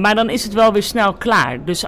[0.00, 1.64] Maar dan is het wel weer snel klaar.
[1.64, 1.84] Dus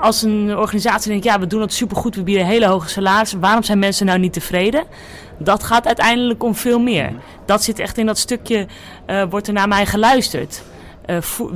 [0.00, 3.62] als een organisatie denkt, ja, we doen het supergoed, we bieden hele hoge salarissen, waarom
[3.62, 4.84] zijn mensen nou niet tevreden?
[5.38, 7.12] Dat gaat uiteindelijk om veel meer.
[7.44, 8.66] Dat zit echt in dat stukje,
[9.30, 10.62] wordt er naar mij geluisterd?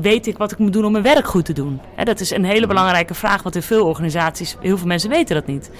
[0.01, 1.81] Weet ik wat ik moet doen om mijn werk goed te doen?
[1.95, 5.35] Hè, dat is een hele belangrijke vraag, want in veel organisaties, heel veel mensen weten
[5.35, 5.71] dat niet.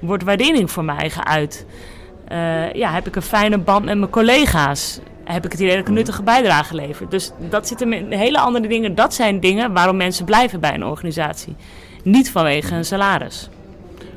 [0.00, 1.66] Wordt waardering voor mij geuit?
[2.28, 5.00] Eh, ja, heb ik een fijne band met mijn collega's?
[5.24, 7.08] Heb ik het idee dat ik een nuttige bijdrage lever?
[7.08, 8.94] Dus dat zit hem in hele andere dingen.
[8.94, 11.54] Dat zijn dingen waarom mensen blijven bij een organisatie.
[12.02, 13.48] Niet vanwege een salaris.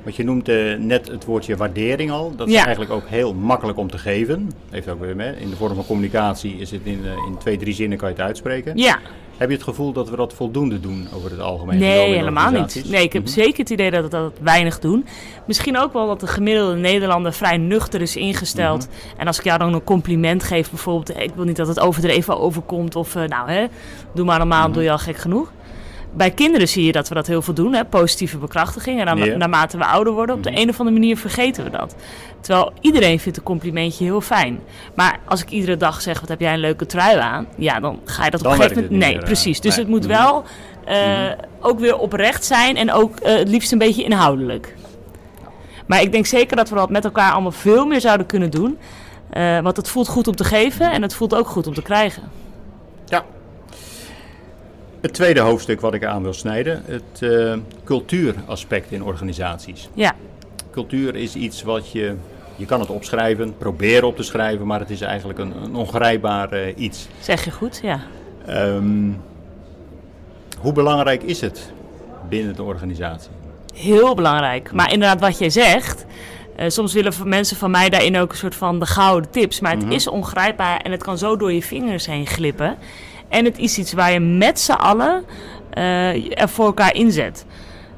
[0.03, 0.47] Want je noemt
[0.79, 2.35] net het woordje waardering al.
[2.35, 2.61] Dat is Ja.
[2.63, 4.51] eigenlijk ook heel makkelijk om te geven.
[4.69, 5.33] Heeft ook weer mee.
[5.39, 8.15] In de vorm van communicatie is het in, eh, in twee, drie zinnen kan je
[8.15, 8.77] het uitspreken.
[8.77, 8.97] Ja,
[9.38, 11.80] Heb je het gevoel dat we dat voldoende doen over het algemeen?
[11.80, 12.84] nee, helemaal niet.
[12.89, 15.06] Nee, ik heb zeker het idee dat we dat weinig doen.
[15.45, 18.88] Misschien ook wel dat de gemiddelde Nederlander vrij nuchter is ingesteld.
[19.17, 22.39] En als ik jou dan een compliment geef, bijvoorbeeld, ik wil niet dat het overdreven
[22.39, 22.95] overkomt.
[22.95, 23.65] Of eh, nou, hè,
[24.13, 25.52] doe maar normaal, doe je al gek genoeg.
[26.17, 27.86] Bij kinderen zie je dat we dat heel veel doen, hè?
[27.86, 28.99] positieve bekrachtiging.
[28.99, 30.60] En dan, naarmate we ouder worden, op de Mhm.
[30.60, 31.95] een of andere manier vergeten we dat.
[32.41, 34.60] Terwijl iedereen vindt een complimentje heel fijn.
[34.95, 37.47] Maar als ik iedere dag zeg, wat heb jij een leuke trui aan?
[37.58, 38.91] Ja, dan ga je dat op een gegeven moment...
[38.99, 39.62] Nee, meer, eh, precies.
[39.62, 39.86] Dus nee.
[39.86, 40.10] het moet Mhm.
[40.17, 40.43] wel
[40.86, 44.75] eh, ook weer oprecht zijn en ook eh, het liefst een beetje inhoudelijk.
[45.86, 48.77] Maar ik denk zeker dat we dat met elkaar allemaal veel meer zouden kunnen doen.
[49.63, 52.23] Want het voelt goed om te geven en het voelt ook goed om te krijgen.
[55.01, 59.89] Het tweede hoofdstuk wat ik aan wil snijden, het eh, cultuuraspect in organisaties.
[59.93, 60.13] Ja,
[60.71, 62.15] Cultuur is iets wat je,
[62.55, 66.51] je kan het opschrijven, proberen op te schrijven, maar het is eigenlijk een, een ongrijpbaar
[66.51, 67.07] eh, iets.
[67.19, 67.99] zeg je goed, ja.
[68.45, 69.10] Ehm,
[70.60, 71.71] hoe belangrijk is het
[72.29, 73.29] binnen de organisatie?
[73.73, 74.71] Heel belangrijk.
[74.71, 76.05] Maar inderdaad, wat jij zegt.
[76.55, 79.60] eh, soms willen mensen van mij daarin ook een soort van de gouden tips.
[79.60, 79.91] Maar het Mhm.
[79.91, 82.77] is ongrijpbaar en het kan zo door je vingers heen glippen.
[83.29, 85.23] En het is iets waar je met z'n allen
[85.69, 87.45] eh, er voor elkaar inzet.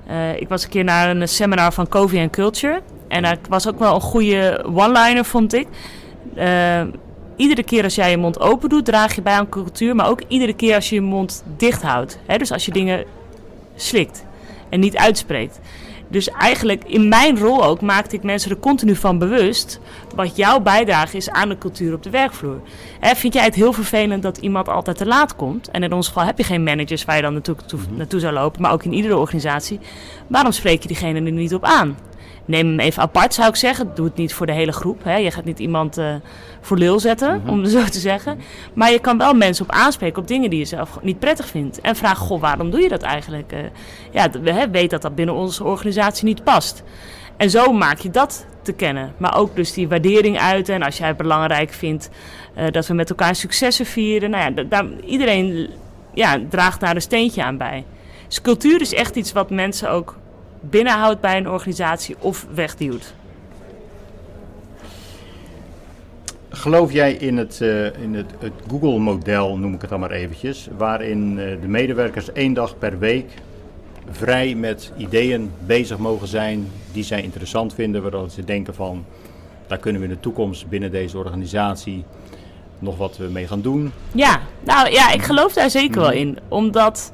[0.07, 2.81] Eh, ik was een keer naar een seminar van Covey and Culture.
[3.07, 5.67] En daar was ook wel een goede one-liner, vond ik.
[6.35, 6.81] Eh,
[7.35, 9.95] iedere keer als jij je mond open doet, draag je bij aan cultuur.
[9.95, 12.19] Maar ook iedere keer als je je mond dicht houdt.
[12.25, 12.37] Hè?
[12.37, 13.05] Dus als je dingen
[13.75, 14.25] slikt
[14.69, 15.59] en niet uitspreekt.
[16.11, 19.79] Dus eigenlijk in mijn rol ook maakte ik mensen er continu van bewust
[20.15, 22.61] wat jouw bijdrage is aan de cultuur op de werkvloer.
[22.99, 25.71] Hè, vind jij het heel vervelend dat iemand altijd te laat komt?
[25.71, 28.33] En in ons geval heb je geen managers waar je dan naartoe, toe- naartoe zou
[28.33, 29.79] lopen, maar ook in iedere organisatie.
[30.27, 31.97] Waarom spreek je diegene er niet op aan?
[32.49, 33.91] Neem hem even apart, zou ik zeggen.
[33.95, 35.03] Doe het niet voor de hele groep.
[35.03, 35.15] Hè.
[35.15, 36.15] Je gaat niet iemand eh,
[36.61, 38.39] voor lul zetten, om het zo te zeggen.
[38.73, 41.81] Maar je kan wel mensen op aanspreken op dingen die je zelf niet prettig vindt.
[41.81, 43.51] En vraag, goh, waarom doe je dat eigenlijk?
[43.51, 43.59] Eh,
[44.11, 46.83] ja, we hè, weet dat dat binnen onze organisatie niet past.
[47.37, 49.13] En zo maak je dat te kennen.
[49.17, 50.75] Maar ook dus die waardering uiten.
[50.75, 52.09] En als jij het belangrijk vindt
[52.55, 54.29] eh, dat we met elkaar successen vieren.
[54.29, 55.69] Nou ja, da- daar, iedereen
[56.13, 57.85] ja, draagt daar een steentje aan bij.
[58.27, 60.15] Dus cultuur is echt iets wat mensen ook
[60.59, 63.13] binnenhoudt bij een organisatie of wegduwt.
[66.49, 70.69] Geloof jij in het, eh, in het, het Google-model, noem ik het dan maar eventjes,
[70.77, 73.25] waarin eh, de medewerkers één dag per week
[74.11, 79.05] vrij met ideeën bezig mogen zijn die zij interessant vinden, waardoor ze denken van,
[79.67, 82.03] daar kunnen we in de toekomst binnen deze organisatie
[82.79, 83.91] nog wat eh, mee gaan doen.
[84.11, 86.37] Ja, nou ja, ik geloof daar zeker wel in.
[86.47, 87.11] Omdat,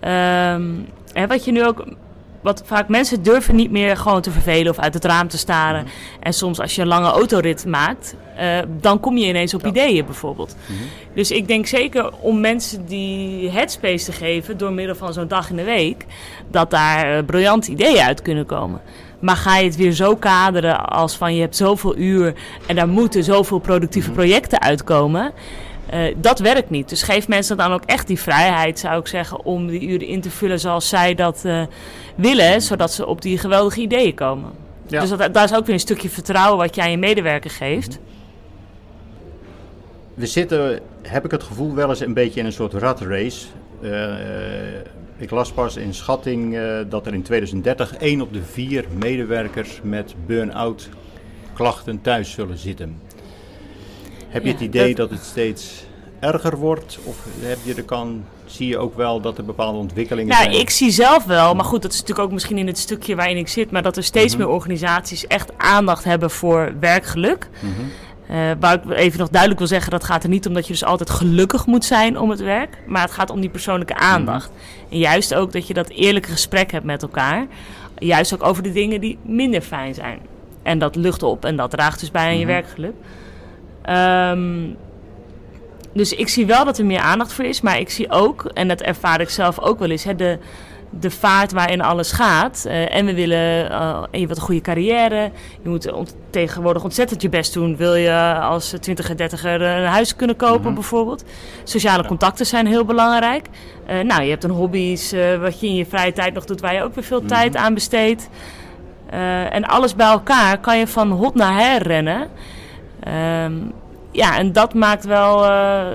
[0.00, 0.68] ehm,
[1.12, 1.84] hè, wat je nu ook,
[2.40, 5.86] wat vaak mensen durven niet meer gewoon te vervelen of uit het raam te staren.
[6.20, 10.04] En soms als je een lange autorit maakt, eh, dan kom je ineens op ideeën
[10.04, 10.56] bijvoorbeeld.
[11.14, 15.50] Dus ik denk zeker om mensen die headspace te geven door middel van zo'n dag
[15.50, 16.06] in de week,
[16.50, 18.80] dat daar eh, briljante ideeën uit kunnen komen.
[19.18, 22.34] Maar ga je het weer zo kaderen als van je hebt zoveel uur
[22.66, 25.32] en daar moeten zoveel productieve projecten uitkomen.
[25.90, 26.88] Eh, dat werkt niet.
[26.88, 30.20] Dus geef mensen dan ook echt die vrijheid, zou ik zeggen, om die uren in
[30.20, 31.62] te vullen zoals zij dat eh,
[32.14, 34.50] willen, zodat ze op die geweldige ideeën komen.
[34.86, 35.00] Ja.
[35.00, 37.98] Dus dat, daar is ook weer een stukje vertrouwen wat je aan je medewerker geeft.
[40.14, 43.46] We zitten, heb ik het gevoel, wel eens een beetje in een soort rat race.
[43.82, 44.84] Eh, eh,
[45.16, 49.80] ik las pas in schatting eh, dat er in 2030 één op de vier medewerkers
[49.82, 50.88] met burn-out
[51.52, 53.00] klachten thuis zullen zitten.
[54.30, 55.18] Heb je het idee dat- dat...
[55.18, 55.84] het steeds
[56.20, 56.98] erger wordt?
[57.04, 60.60] Of heb je de kan, zie je ook wel dat er bepaalde ontwikkelingen Nou, zijn?
[60.60, 63.36] ik zie zelf wel, maar goed, dat is natuurlijk ook misschien in het stukje waarin
[63.36, 64.42] ik zit, maar dat er steeds Mhm.
[64.44, 67.48] meer organisaties echt aandacht hebben voor werkgeluk.
[67.60, 67.72] Mhm.
[68.26, 70.72] Eh, waar ik even nog duidelijk wil zeggen, dat gaat er niet om dat je
[70.72, 72.78] dus altijd gelukkig moet zijn om het werk.
[72.86, 74.50] Maar het gaat om die persoonlijke aandacht.
[74.90, 77.46] En juist ook dat je dat eerlijke gesprek hebt met elkaar.
[77.98, 80.18] Juist ook over de dingen die minder fijn zijn.
[80.62, 82.46] En dat lucht op en dat draagt dus bij aan je Mhm.
[82.52, 82.94] werkgeluk.
[83.90, 84.66] Ehm,
[85.94, 87.60] dus ik zie wel dat er meer aandacht voor is.
[87.60, 90.38] Maar ik zie ook, en dat ervaar ik zelf ook wel eens, hè, de,
[90.90, 92.64] de vaart waarin alles gaat.
[92.68, 95.30] Eh, en we willen, eh, en je wilt een goede carrière.
[95.62, 97.76] Je moet ont- tegenwoordig ontzettend je best doen.
[97.76, 100.74] Wil je als 20 en 30er een huis kunnen kopen Mhm.
[100.74, 101.24] bijvoorbeeld.
[101.64, 103.46] Sociale contacten zijn heel belangrijk.
[103.86, 106.60] Eh, nou, je hebt een hobby's eh, wat je in je vrije tijd nog doet
[106.60, 107.28] waar je ook weer veel Mhm.
[107.28, 108.28] tijd aan besteedt.
[109.10, 112.28] Eh, en alles bij elkaar kan je van hot naar her rennen.
[113.00, 113.52] Ehm,
[114.10, 115.86] ja, en dat maakt wel eh,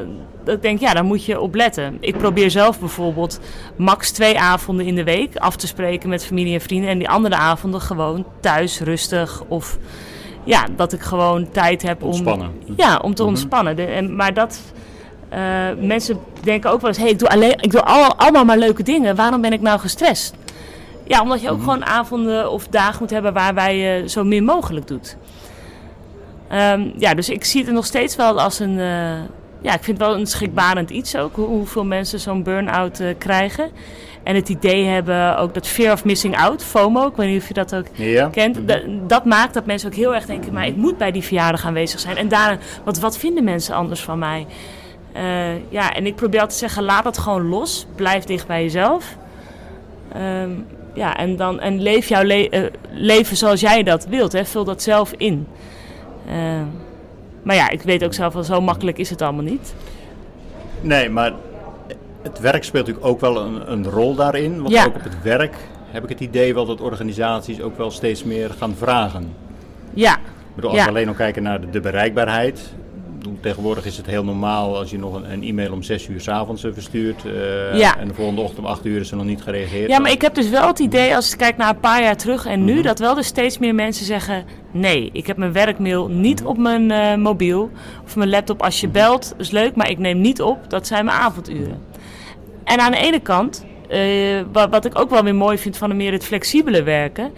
[0.43, 1.97] dat ik denk, ja, daar moet je op letten.
[1.99, 3.39] Ik probeer zelf bijvoorbeeld
[3.77, 6.89] max twee avonden in de week af te spreken met familie en vrienden.
[6.89, 9.43] En die andere avonden gewoon thuis, rustig.
[9.47, 9.77] Of
[10.43, 12.07] ja, dat ik gewoon tijd heb om...
[12.07, 12.51] Ontspannen.
[12.77, 13.31] Ja, om te Mhm.
[13.31, 13.75] ontspannen.
[13.75, 14.61] De, en, maar dat...
[15.29, 15.39] eh,
[15.79, 18.83] mensen denken ook wel eens, hey, ik doe, alleen, ik doe al, allemaal maar leuke
[18.83, 19.15] dingen.
[19.15, 20.35] Waarom ben ik nou gestrest?
[21.07, 21.63] Ja, omdat je ook Mhm.
[21.63, 25.17] gewoon avonden of dagen moet hebben waarbij je zo min mogelijk doet.
[26.55, 28.79] Ehm, ja, dus ik zie het nog steeds wel als een...
[28.79, 29.19] eh,
[29.61, 33.07] ja, ik vind het wel een schrikbarend iets ook, hoe- hoeveel mensen zo'n burn-out eh,
[33.17, 33.69] krijgen.
[34.23, 37.47] En het idee hebben, ook dat fear of missing out, FOMO, ik weet niet of
[37.47, 38.27] je dat ook Ja.
[38.29, 38.67] kent.
[38.67, 41.65] Da- dat maakt dat mensen ook heel erg denken, maar ik moet bij die verjaardag
[41.65, 42.17] aanwezig zijn.
[42.17, 44.45] En daar, wat, wat vinden mensen anders van mij?
[45.13, 45.23] Eh,
[45.69, 47.85] ja, en ik probeer altijd te zeggen, laat dat gewoon los.
[47.95, 49.17] Blijf dicht bij jezelf.
[50.13, 50.49] Ehm,
[50.93, 54.31] ja, en, dan, en leef jouw le- leven zoals jij dat wilt.
[54.31, 54.45] Hè.
[54.45, 55.47] Vul dat zelf in.
[56.27, 56.63] Ehm,
[57.43, 59.73] maar ja, ik weet ook zelf wel, zo makkelijk is het allemaal niet.
[60.81, 61.33] Nee, maar
[62.21, 64.57] het werk speelt natuurlijk ook wel een, een rol daarin.
[64.61, 64.85] Want Ja.
[64.85, 65.55] ook op het werk
[65.91, 69.33] heb ik het idee wel dat organisaties ook wel steeds meer gaan vragen.
[69.93, 70.85] Ja, Ik bedoel, als Ja.
[70.85, 72.73] we alleen al kijken naar de, de bereikbaarheid.
[73.25, 76.21] Bedoel, Tegenwoordig is het heel normaal als je nog een, een e-mail om 6 uur
[76.21, 77.25] s avonds eh, verstuurt.
[77.25, 77.97] eh, Ja.
[77.97, 79.89] En de volgende ochtend om 8 uur is er nog niet gereageerd.
[79.89, 82.17] Ja, maar ik heb dus wel het idee, als ik kijk naar een paar jaar
[82.17, 82.73] terug en Mhm.
[82.73, 86.57] nu, dat wel dus steeds meer mensen zeggen: nee, ik heb mijn werkmail niet op
[86.57, 87.69] mijn eh, mobiel
[88.05, 88.61] of mijn laptop.
[88.63, 88.85] Als Mhm.
[88.85, 90.69] je belt, is leuk, maar ik neem niet op.
[90.69, 91.81] Dat zijn mijn avonduren.
[92.63, 93.65] En aan de ene kant,
[94.51, 97.31] wat, wat ik ook wel weer mooi vind van meer het flexibele werken.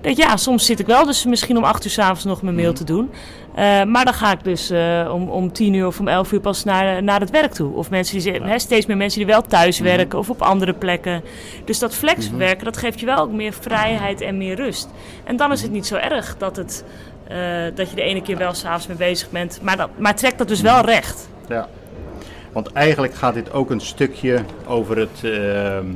[0.00, 2.66] Dat ja, soms zit ik wel dus misschien om 8 uur s'avonds nog mijn mail
[2.68, 2.76] Mhm.
[2.76, 3.10] te doen.
[3.54, 6.40] Eh, maar dan ga ik dus eh, om, om 10 uur of om 11 uur
[6.40, 7.74] pas naar, naar het werk toe.
[7.74, 9.88] Of mensen die, hè, steeds meer mensen die wel thuis Mhm.
[9.96, 11.22] werken of op andere plekken.
[11.64, 14.88] Dus dat flexwerken, dat geeft je wel ook meer vrijheid en meer rust.
[15.24, 16.84] En dan is het niet zo erg dat, het,
[17.28, 17.36] eh,
[17.74, 19.58] dat je de ene keer wel s'avonds mee bezig bent.
[19.62, 20.86] Maar, dat, maar trek dat dus wel Mhm.
[20.86, 21.28] recht.
[21.48, 21.68] Ja.
[22.52, 25.86] Want eigenlijk gaat dit ook een stukje over het ehm,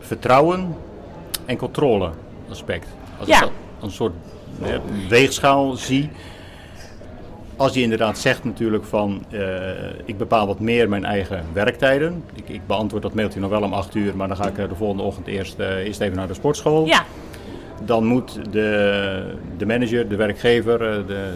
[0.00, 0.76] vertrouwen
[1.44, 2.10] en controle
[2.50, 2.86] aspect.
[3.18, 3.34] Als Ja.
[3.36, 4.12] ik dat een soort
[5.08, 6.10] weegschaal zie.
[7.60, 9.40] Als je inderdaad zegt natuurlijk van eh,
[10.04, 12.24] ik bepaal wat meer mijn eigen werktijden.
[12.34, 14.68] Ik, ik beantwoord dat mailtje nog wel om 8 uur, maar dan ga ik eh,
[14.68, 16.86] de volgende ochtend eerst, eh, eerst even naar de sportschool.
[16.86, 17.04] Ja,
[17.84, 21.32] Dan moet de, de manager, de werkgever, de,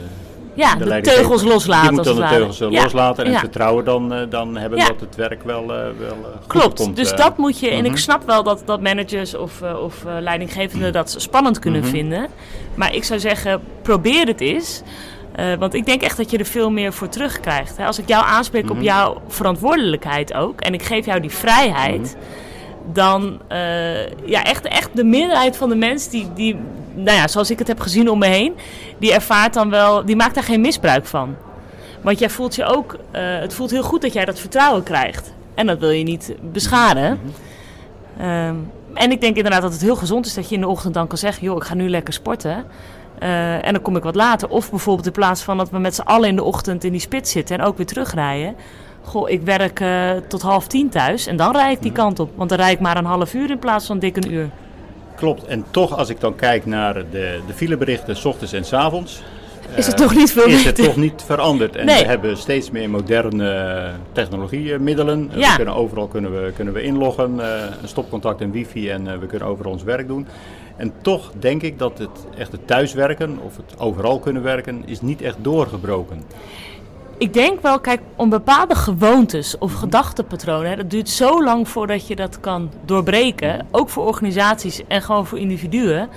[0.54, 1.86] ja de, teugels loslaten.
[1.88, 2.58] Die moet dan de teugels.
[2.58, 3.38] Ja, loslaten en ja.
[3.38, 4.86] vertrouwen dan, dan hebben Ja.
[4.86, 7.68] dat het werk wel, wel goed Klopt, komt, dus dat moet je.
[7.70, 7.92] En mhm.
[7.92, 11.90] ik snap wel dat, dat managers of, of leidinggevenden dat spannend kunnen Mhm.
[11.90, 12.26] vinden.
[12.74, 14.82] Maar ik zou zeggen, probeer het eens.
[15.34, 17.76] Eh, want ik denk echt dat je er veel meer voor terugkrijgt.
[17.76, 17.86] Hè.
[17.86, 18.72] Als ik jou aanspreek Mhm.
[18.72, 20.60] op jouw verantwoordelijkheid ook.
[20.60, 22.00] En ik geef jou die vrijheid.
[22.00, 22.92] Mhm.
[22.92, 26.56] Dan, eh, ja, echt, echt de meerderheid van de mensen die, die,
[26.94, 28.54] nou ja, zoals ik het heb gezien om me heen.
[28.98, 31.34] Die ervaart dan wel, die maakt daar geen misbruik van.
[32.00, 35.32] Want jij voelt je ook, eh, het voelt heel goed dat jij dat vertrouwen krijgt.
[35.54, 37.20] En dat wil je niet beschaden.
[38.18, 38.54] Ehm,
[38.94, 41.06] en ik denk inderdaad dat het heel gezond is dat je in de ochtend dan
[41.06, 42.64] kan zeggen: joh, ik ga nu lekker sporten.
[43.18, 44.48] Eh, en dan kom ik wat later.
[44.48, 47.00] Of bijvoorbeeld in plaats van dat we met z'n allen in de ochtend in die
[47.00, 48.54] spits zitten en ook weer terugrijden.
[49.02, 52.30] Goh, ik werk eh, tot half tien thuis en dan rijd ik die kant op.
[52.34, 54.48] Want dan rijd ik maar een half uur in plaats van dik een uur.
[55.16, 58.72] Klopt, en toch als ik dan kijk naar de, de fileberichten s ochtends en s
[58.72, 59.22] avonds.
[59.76, 61.76] Is het eh, toch niet veel Is het toch niet veranderd.
[61.76, 62.02] En Nee.
[62.02, 65.30] we hebben steeds meer moderne technologiemiddelen.
[65.34, 65.50] Ja.
[65.50, 67.38] We kunnen overal kunnen we, kunnen we inloggen,
[67.82, 70.26] een stopcontact en wifi en we kunnen overal ons werk doen.
[70.76, 75.00] En toch denk ik dat het echt het thuiswerken of het overal kunnen werken is
[75.00, 76.22] niet echt doorgebroken.
[77.18, 82.06] Ik denk wel, kijk, om bepaalde gewoontes of gedachtepatronen, hè, dat duurt zo lang voordat
[82.06, 83.66] je dat kan doorbreken.
[83.70, 86.08] Ook voor organisaties en gewoon voor individuen.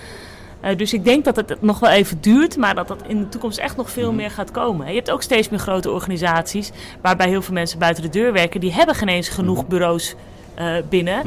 [0.61, 3.29] Eh, dus ik denk dat het nog wel even duurt, maar dat dat in de
[3.29, 4.87] toekomst echt nog veel meer gaat komen.
[4.87, 8.59] Je hebt ook steeds meer grote organisaties waarbij heel veel mensen buiten de deur werken.
[8.59, 10.15] Die hebben geen eens genoeg bureaus
[10.57, 11.23] eh, binnen.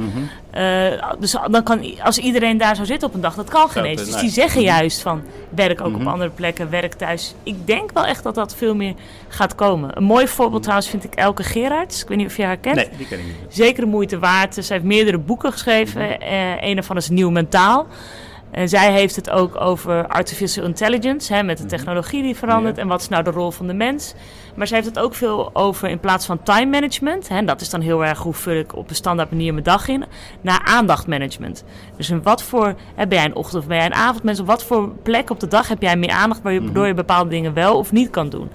[0.50, 3.84] Eh, dus dan kan, als iedereen daar zou zitten op een dag, dat kan geen
[3.84, 4.04] eens.
[4.04, 5.22] Dus die zeggen juist van
[5.54, 6.00] werk ook Mhm.
[6.00, 7.34] op andere plekken, werk thuis.
[7.42, 8.94] Ik denk wel echt dat dat veel meer
[9.28, 9.96] gaat komen.
[9.96, 12.02] Een mooi voorbeeld trouwens vind ik Elke Gerards.
[12.02, 12.76] Ik weet niet of je haar kent.
[12.76, 13.34] Nee, die ken ik niet.
[13.48, 14.54] Zeker de moeite waard.
[14.54, 16.20] Ze heeft meerdere boeken geschreven.
[16.20, 17.86] Eh, een daarvan is Nieuw Mentaal.
[18.50, 22.82] En zij heeft het ook over artificial intelligence, hè, met de technologie die verandert Ja.
[22.82, 24.14] en wat is nou de rol van de mens.
[24.54, 27.60] Maar zij heeft het ook veel over in plaats van time management, hè, en dat
[27.60, 30.04] is dan heel erg hoe vul ik op een standaard manier mijn dag in,
[30.40, 31.64] naar aandachtmanagement.
[31.96, 34.46] Dus in wat voor, hè, ben jij een ochtend of ben jij een avondmens, op
[34.46, 37.76] wat voor plek op de dag heb jij meer aandacht waardoor je bepaalde dingen wel
[37.76, 38.50] of niet kan doen.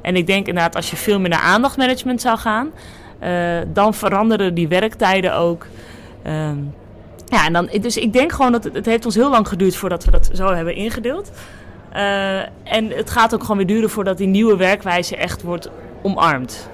[0.00, 2.70] En ik denk inderdaad, als je veel meer naar aandachtmanagement zou gaan,
[3.18, 5.66] eh, dan veranderen die werktijden ook.
[6.22, 6.56] Ehm,
[7.28, 9.76] ja, en dan, dus ik denk gewoon dat het, het heeft ons heel lang geduurd
[9.76, 11.30] voordat we dat zo hebben ingedeeld.
[11.92, 15.70] Eh, en het gaat ook gewoon weer duren voordat die nieuwe werkwijze echt wordt
[16.02, 16.68] omarmd.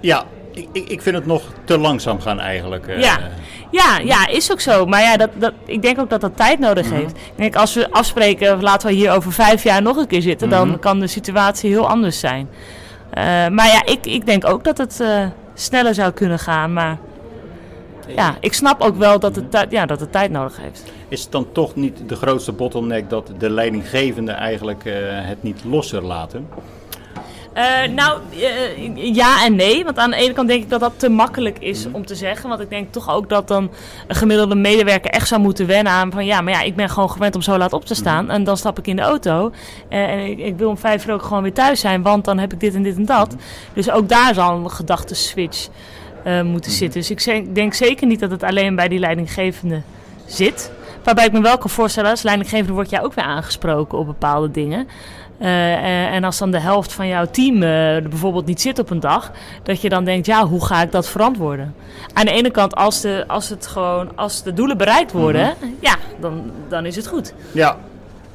[0.00, 2.86] Ja, ik, ik, vind het nog te langzaam gaan eigenlijk.
[2.86, 3.00] eh.
[3.02, 3.18] Ja.
[3.70, 4.86] Ja, ja, is ook zo.
[4.86, 6.94] Maar ja, dat, dat, ik denk ook dat dat tijd nodig Mhm.
[6.94, 7.16] heeft.
[7.16, 10.48] Ik denk, als we afspreken, laten we hier over vijf jaar nog een keer zitten,
[10.48, 10.56] Mhm.
[10.56, 12.48] dan kan de situatie heel anders zijn.
[13.10, 15.02] Eh, maar ja, ik, ik denk ook dat het
[15.54, 16.72] sneller zou kunnen gaan.
[16.72, 16.98] Maar
[18.06, 20.84] ja, ik snap ook wel dat het, tijd- ja, dat het tijd nodig heeft.
[21.08, 25.64] Is het dan toch niet de grootste bottleneck dat de leidinggevenden eigenlijk eh, het niet
[25.64, 26.48] losser laten?
[27.52, 29.84] Eh, nou, eh, ja en nee.
[29.84, 32.48] Want aan de ene kant denk ik dat dat te makkelijk is om te zeggen.
[32.48, 33.70] Want ik denk toch ook dat dan
[34.06, 37.10] een gemiddelde medewerker echt zou moeten wennen aan van ja, maar ja, ik ben gewoon
[37.10, 38.30] gewend om zo laat op te staan.
[38.30, 39.52] En dan stap ik in de auto.
[39.88, 42.52] en ik, ik wil om vijf uur ook gewoon weer thuis zijn, want dan heb
[42.52, 43.36] ik dit en dit en dat.
[43.72, 46.01] Dus ook daar zal een gedachteswitch eh
[46.44, 47.00] moeten zitten.
[47.00, 49.82] Dus ik denk zeker niet dat het alleen bij die leidinggevende
[50.26, 50.72] zit.
[51.04, 54.50] Waarbij ik me wel kan voorstellen, als leidinggevende word jij ook weer aangesproken op bepaalde
[54.50, 54.88] dingen.
[55.38, 58.78] Eh, eh, en als dan de helft van jouw team eh, er bijvoorbeeld niet zit
[58.78, 61.74] op een dag, dat je dan denkt, ja, hoe ga ik dat verantwoorden?
[62.12, 65.96] Aan de ene kant, als de, als het gewoon, als de doelen bereikt worden, ja,
[66.20, 67.34] dan, dan is het goed.
[67.52, 67.76] Ja,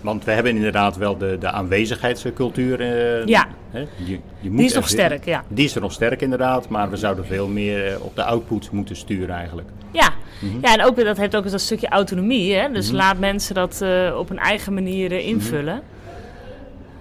[0.01, 2.79] want we hebben inderdaad wel de, de aanwezigheidscultuur.
[2.81, 3.47] eh, Ja.
[3.71, 5.43] Hè, je, je moet Die is nog sterk, ja.
[5.47, 8.71] Die is er nog sterk inderdaad, maar we zouden veel meer eh, op de output
[8.71, 9.69] moeten sturen eigenlijk.
[9.91, 10.13] Ja.
[10.61, 12.53] ja, en ook, dat heeft ook eens dat stukje autonomie.
[12.53, 12.71] Hè?
[12.71, 15.81] Dus laat mensen dat eh, op hun eigen manier eh, invullen.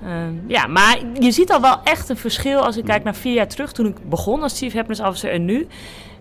[0.05, 3.35] Ehm, ja, maar je ziet al wel echt een verschil als ik kijk naar vier
[3.35, 5.67] jaar terug, toen ik begon als Chief Happiness Officer en nu.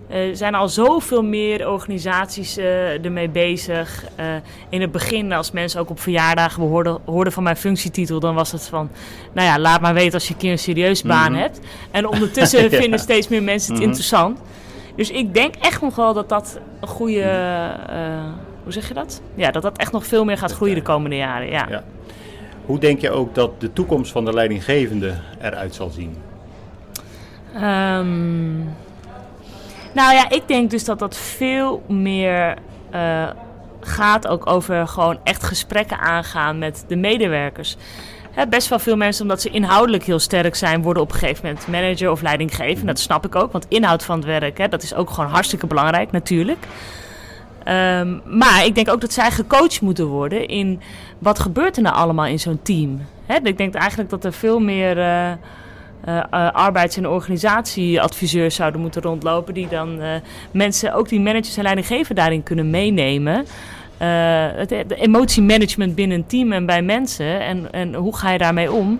[0.07, 4.03] Er zijn al zoveel meer organisaties eh, ermee bezig.
[4.15, 4.25] Eh,
[4.69, 8.51] in het begin, als mensen ook op verjaardagen hoorden, hoorden van mijn functietitel, dan was
[8.51, 8.89] het van,
[9.33, 11.59] nou ja, laat maar weten als je een keer een serieuze baan hebt.
[11.91, 12.79] En ondertussen Ja.
[12.79, 14.39] vinden steeds meer mensen het interessant.
[14.95, 18.23] Dus ik denk echt nog wel dat dat een goede, eh,
[18.63, 19.21] hoe zeg je dat?
[19.35, 21.49] Ja, dat dat echt nog veel meer gaat groeien de komende jaren.
[21.49, 21.65] Ja.
[21.69, 21.83] Ja.
[22.65, 26.17] Hoe denk je ook dat de toekomst van de leidinggevende eruit zal zien?
[27.55, 28.61] Ehm,
[29.95, 32.57] nou ja, ik denk dus dat dat veel meer
[32.91, 33.29] eh,
[33.79, 37.77] gaat ook over gewoon echt gesprekken aangaan met de medewerkers.
[38.49, 41.67] Best wel veel mensen, omdat ze inhoudelijk heel sterk zijn, worden op een gegeven moment
[41.67, 42.87] manager of leidinggevend.
[42.87, 46.11] Dat snap ik ook, want inhoud van het werk, dat is ook gewoon hartstikke belangrijk
[46.11, 46.65] natuurlijk.
[47.63, 50.81] Ehm, maar ik denk ook dat zij gecoacht moeten worden in
[51.19, 53.01] wat gebeurt er nou allemaal in zo'n team.
[53.25, 55.31] Hè, ik denk eigenlijk dat er veel meer eh,
[56.05, 59.53] eh, eh, arbeids- en organisatieadviseurs zouden moeten rondlopen.
[59.53, 60.09] Die dan eh,
[60.51, 63.45] mensen, ook die managers en leidinggevenden daarin kunnen meenemen.
[63.97, 67.39] Het, de emotiemanagement binnen een team en bij mensen.
[67.41, 68.99] En, en hoe ga je daarmee om?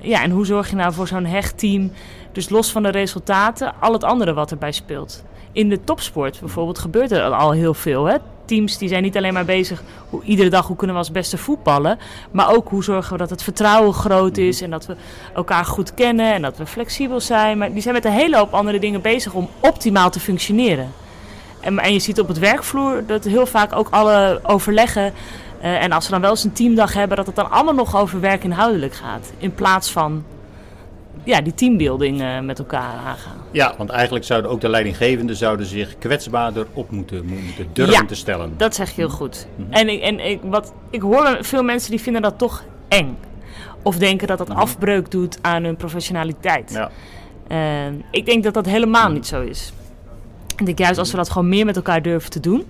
[0.00, 1.92] Ja, en hoe zorg je nou voor zo'n hecht team?
[2.32, 5.24] Dus los van de resultaten, al het andere wat erbij speelt.
[5.52, 8.04] In de topsport bijvoorbeeld gebeurt er al heel veel.
[8.04, 8.16] Hè?
[8.48, 11.38] Teams die zijn niet alleen maar bezig hoe, iedere dag hoe kunnen we als beste
[11.38, 11.98] voetballen.
[12.30, 14.60] Maar ook hoe zorgen we dat het vertrouwen groot is.
[14.62, 14.96] En dat we
[15.34, 17.58] elkaar goed kennen en dat we flexibel zijn.
[17.58, 20.92] Maar die zijn met een hele hoop andere dingen bezig om optimaal te functioneren.
[21.60, 25.12] En, en je ziet op het werkvloer dat heel vaak ook alle overleggen.
[25.60, 27.96] eh, en als we dan wel eens een teamdag hebben, dat het dan allemaal nog
[27.96, 29.32] over werkinhoudelijk gaat.
[29.38, 30.24] In plaats van
[31.24, 33.36] ja, die teambuilding eh, met elkaar aangaan.
[33.50, 38.04] Ja, want eigenlijk zouden ook de leidinggevenden zouden zich kwetsbaarder op moeten, moeten durven Ja,
[38.04, 38.54] te stellen.
[38.56, 39.46] Dat zeg je heel goed.
[39.70, 43.18] En, ik, en ik, wat, ik hoor veel mensen die vinden dat toch eng.
[43.82, 46.70] Of denken dat dat afbreuk doet aan hun professionaliteit.
[46.72, 46.90] Ja.
[47.48, 49.72] En ik denk dat dat helemaal niet zo is.
[50.56, 52.64] Ik denk juist als we dat gewoon meer met elkaar durven te doen,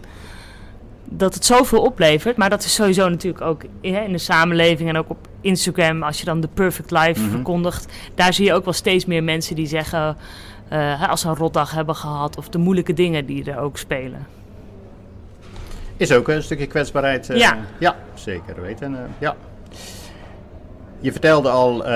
[1.11, 2.36] dat het zoveel oplevert.
[2.36, 6.02] Maar dat is sowieso natuurlijk ook in, hè, in de samenleving en ook op Instagram,
[6.02, 9.56] als je dan de perfect life verkondigt, daar zie je ook wel steeds meer mensen
[9.56, 10.16] die zeggen,
[10.68, 14.26] eh, als ze een rotdag hebben gehad of de moeilijke dingen die er ook spelen.
[15.96, 17.30] Is ook een stukje kwetsbaarheid.
[17.30, 17.56] eh, Ja.
[17.78, 18.94] ja, zeker weten.
[18.94, 19.36] eh, ja.
[21.00, 21.88] Je vertelde al,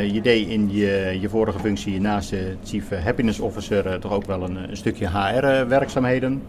[0.00, 4.42] je deed in je, je vorige functie naast de Chief Happiness Officer toch ook wel
[4.42, 6.42] een, een stukje HR-werkzaamheden.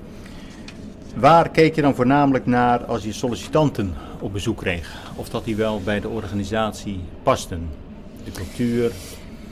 [1.15, 4.97] Waar keek je dan voornamelijk naar als je sollicitanten op bezoek kreeg?
[5.15, 7.69] Of dat die wel bij de organisatie pasten?
[8.23, 8.91] De cultuur?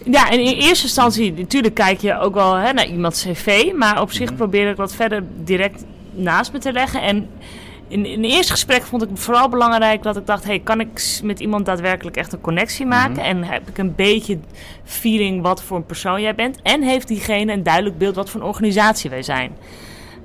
[0.04, 3.74] Ja, en in eerste instantie, natuurlijk kijk je ook wel hè, naar iemands cv.
[3.76, 7.02] Maar op zich probeer ik dat verder direct naast me te leggen.
[7.02, 7.30] En
[7.88, 10.44] in, in het eerste gesprek vond ik vooral belangrijk dat ik dacht...
[10.44, 13.24] Hey, kan ik met iemand daadwerkelijk echt een connectie maken?
[13.24, 14.40] En heb ik een beetje
[14.84, 16.60] feeling wat voor een persoon jij bent?
[16.62, 19.52] En heeft diegene een duidelijk beeld wat voor een organisatie wij zijn?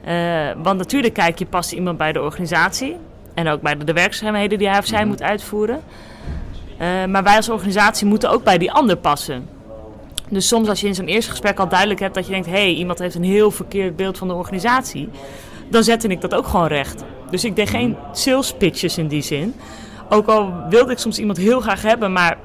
[0.05, 2.97] Eh, want natuurlijk kijk je, past iemand bij de organisatie?
[3.35, 5.81] En ook bij de, de werkzaamheden die hij of zij moet uitvoeren.
[6.79, 9.49] Eh, maar wij als organisatie moeten ook bij die ander passen.
[10.29, 12.47] Dus soms als je in zo'n eerste gesprek al duidelijk hebt dat je denkt...
[12.47, 15.09] hé, hey, iemand heeft een heel verkeerd beeld van de organisatie...
[15.69, 17.05] dan zette ik dat ook gewoon recht.
[17.31, 19.55] Dus ik deed geen sales pitches in die zin.
[20.09, 22.13] Ook al wilde ik soms iemand heel graag hebben...
[22.13, 22.39] maar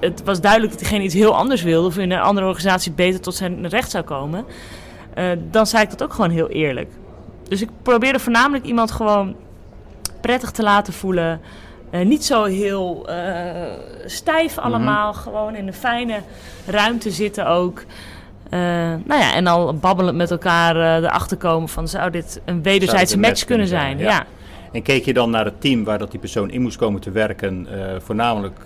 [0.00, 1.86] het was duidelijk dat diegene iets heel anders wilde...
[1.86, 4.44] of in een andere organisatie beter tot zijn recht zou komen...
[5.14, 6.90] eh, dan zei ik dat ook gewoon heel eerlijk.
[7.48, 9.34] Dus ik probeerde voornamelijk iemand gewoon
[10.20, 11.40] prettig te laten voelen...
[11.90, 13.72] Eh, niet zo heel eh,
[14.04, 16.20] stijf allemaal, gewoon in een fijne
[16.66, 17.84] ruimte zitten ook.
[18.50, 23.30] Nou ja, en al babbelend met elkaar erachter komen van zou dit een wederzijdse match,
[23.30, 23.98] match kunnen zijn?
[23.98, 24.16] zijn, Ja.
[24.16, 24.26] ja.
[24.72, 27.10] En keek je dan naar het team waar dat die persoon in moest komen te
[27.10, 27.66] werken,
[28.02, 28.58] voornamelijk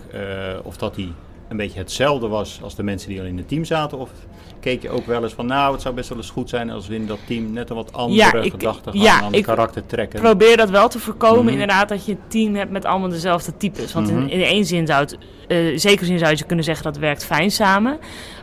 [0.63, 1.13] of dat die
[1.47, 3.97] een beetje hetzelfde was als de mensen die al in het team zaten?
[3.97, 4.09] Of
[4.65, 6.87] keek je ook wel eens van, nou, het zou best wel eens goed zijn als
[6.87, 9.85] we in dat team net een wat andere ik- gedachten gaan ja, aan ik karakter
[9.85, 10.19] trekken?
[10.21, 11.51] probeer dat wel te voorkomen, Mhm.
[11.51, 13.93] inderdaad, dat je een team hebt met allemaal dezelfde types.
[13.93, 14.19] Want Mhm.
[14.21, 17.25] in, in één zin zou het, in zekere zin zou je kunnen zeggen dat werkt
[17.25, 17.97] fijn samen.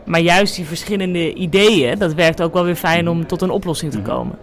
[0.04, 3.92] Maar juist die verschillende ideeën, dat werkt ook wel weer fijn om tot een oplossing
[3.92, 4.08] te Mhm.
[4.08, 4.38] komen.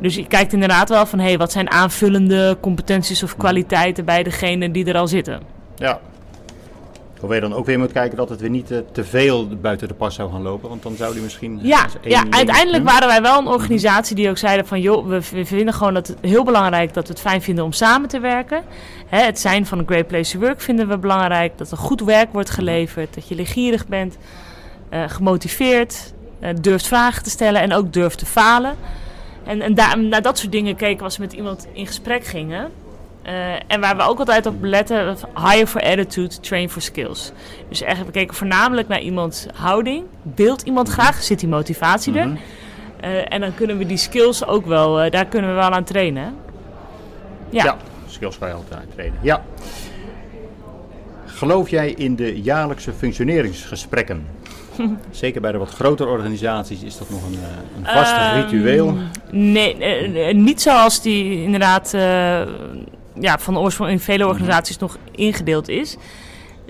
[0.00, 4.22] Dus je kijkt inderdaad wel van, hé, hey, wat zijn aanvullende competenties of kwaliteiten bij
[4.22, 5.40] degene die er al zitten.
[5.76, 6.00] Ja.
[7.24, 9.88] Hoewel je dan ook weer moet kijken dat het weer niet eh, te veel buiten
[9.88, 10.68] de pas zou gaan lopen.
[10.68, 11.58] Want dan zou die misschien...
[11.62, 12.90] Ja, één ja ding- uiteindelijk Hm?
[12.90, 14.80] waren wij wel een organisatie die ook zeiden van...
[14.80, 18.08] joh, we, vinden gewoon dat het heel belangrijk dat we het fijn vinden om samen
[18.08, 18.62] te werken.
[19.06, 21.58] Hè, het zijn van een great place to work vinden we belangrijk.
[21.58, 23.14] Dat er goed werk wordt geleverd.
[23.14, 24.16] Dat je leergierig bent,
[24.88, 28.74] eh, gemotiveerd, eh, durft vragen te stellen en ook durft te falen.
[29.44, 32.24] En, en daar, naar dat soort dingen keken we als we met iemand in gesprek
[32.24, 32.70] gingen.
[33.24, 37.32] Eh, en waar we ook altijd op letten, hire for attitude, train for skills.
[37.68, 40.04] Dus echt, we keken voornamelijk naar iemands houding.
[40.22, 41.22] Beeldt iemand graag?
[41.22, 42.26] Zit die motivatie er?
[42.26, 42.36] Mhm.
[43.00, 45.84] Eh, en dan kunnen we die skills ook wel, eh, daar kunnen we wel aan
[45.84, 46.34] trainen.
[47.50, 47.64] Ja.
[47.64, 49.18] Ja, skills kan je altijd trainen.
[49.22, 49.42] Ja.
[51.26, 54.26] Geloof jij in de jaarlijkse functioneringsgesprekken?
[55.10, 57.38] Zeker bij de wat grotere organisaties is dat nog een,
[57.76, 58.96] een vast Ehm, ritueel.
[59.30, 61.94] Nee, niet zoals die inderdaad
[63.20, 65.96] ja, van oorsprong in vele organisaties nog ingedeeld is.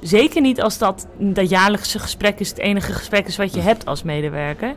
[0.01, 3.87] Zeker niet als dat, dat jaarlijkse gesprek is het enige gesprek is wat je hebt
[3.87, 4.75] als medewerker.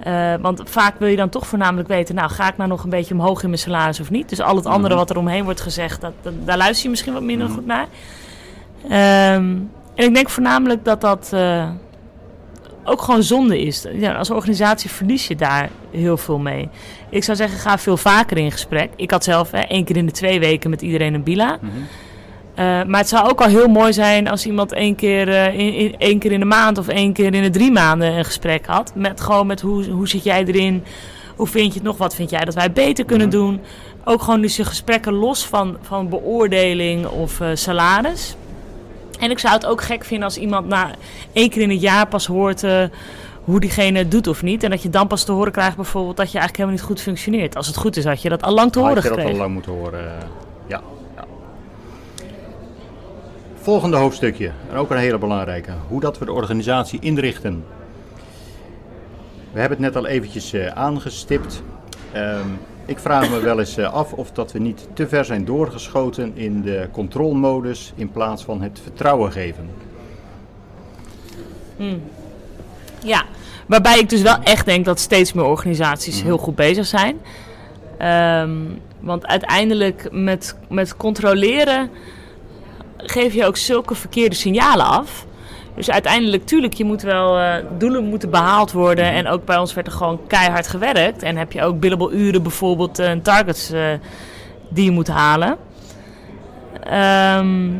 [0.00, 2.90] Eh, want vaak wil je dan toch voornamelijk weten, nou ga ik nou nog een
[2.90, 4.28] beetje omhoog in mijn salaris of niet?
[4.28, 4.98] Dus al het andere Mhm.
[4.98, 7.86] wat er omheen wordt gezegd, dat, dat- daar luister je misschien wat minder goed naar.
[8.88, 9.56] Ehm,
[9.94, 11.68] en ik denk voornamelijk dat dat eh,
[12.84, 13.84] ook gewoon zonde is.
[13.94, 16.68] Ja, als organisatie verlies je daar heel veel mee.
[17.10, 18.90] Ik zou zeggen, ga veel vaker in gesprek.
[18.96, 21.58] Ik had zelf hè, één keer in de twee weken met iedereen een bila.
[21.60, 21.72] Mhm.
[22.54, 25.74] Eh, maar het zou ook al heel mooi zijn als iemand één keer, eh, in,
[25.74, 28.66] in- één keer in de maand of één keer in de drie maanden een gesprek
[28.66, 28.92] had.
[28.94, 30.84] Met gewoon met hoe, hoe zit jij erin?
[31.36, 31.96] Hoe vind je het nog?
[31.96, 33.36] Wat vind jij dat wij beter kunnen Mhm.
[33.36, 33.60] doen?
[34.04, 38.36] Ook gewoon dus je gesprekken los van, van beoordeling of eh, salaris.
[39.18, 40.90] En ik zou het ook gek vinden als iemand na
[41.32, 42.84] één keer in het jaar pas hoort eh,
[43.44, 44.62] hoe diegene het doet of niet.
[44.62, 47.00] En dat je dan pas te horen krijgt bijvoorbeeld dat je eigenlijk helemaal niet goed
[47.04, 47.56] functioneert.
[47.56, 49.24] Als het goed is had je dat al lang te horen Had je dat al
[49.24, 49.42] gekregen.
[49.44, 50.00] lang moeten horen.
[50.18, 50.26] eh,
[50.66, 50.80] Ja,
[51.16, 51.24] ja.
[53.60, 55.70] Volgende hoofdstukje, en ook een hele belangrijke.
[55.88, 57.64] Hoe dat we de organisatie inrichten.
[59.52, 61.62] We hebben het net al eventjes eh, aangestipt.
[62.12, 62.46] Ehm,
[62.86, 66.32] ik vraag me wel eens eh, af of dat we niet te ver zijn doorgeschoten
[66.36, 69.70] in de controlmodus in plaats van het vertrouwen geven.
[73.02, 73.22] Ja,
[73.66, 76.24] waarbij ik dus wel echt denk dat steeds meer organisaties Mhm.
[76.24, 77.20] heel goed bezig zijn.
[77.98, 78.50] Ehm,
[79.00, 81.90] want uiteindelijk met, met controleren
[82.96, 85.26] geef je ook zulke verkeerde signalen af.
[85.74, 89.04] Dus uiteindelijk, tuurlijk, je moet wel eh, doelen moeten behaald worden.
[89.04, 89.14] Mhm.
[89.14, 91.22] En ook bij ons werd er gewoon keihard gewerkt.
[91.22, 93.86] En heb je ook billable uren bijvoorbeeld eh, en targets eh,
[94.68, 95.56] die je moet halen.
[96.82, 97.70] Ehm,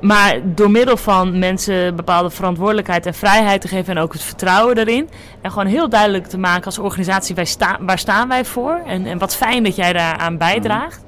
[0.00, 4.78] maar door middel van mensen bepaalde verantwoordelijkheid en vrijheid te geven en ook het vertrouwen
[4.78, 5.08] erin.
[5.40, 8.80] En gewoon heel duidelijk te maken als organisatie, wij sta, waar staan wij voor?
[8.86, 11.04] En, en wat fijn dat jij daaraan bijdraagt.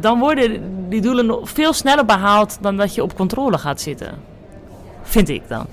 [0.00, 4.30] Dan worden die doelen veel sneller behaald dan dat je op controle gaat zitten.
[5.10, 5.66] Vind ik dan.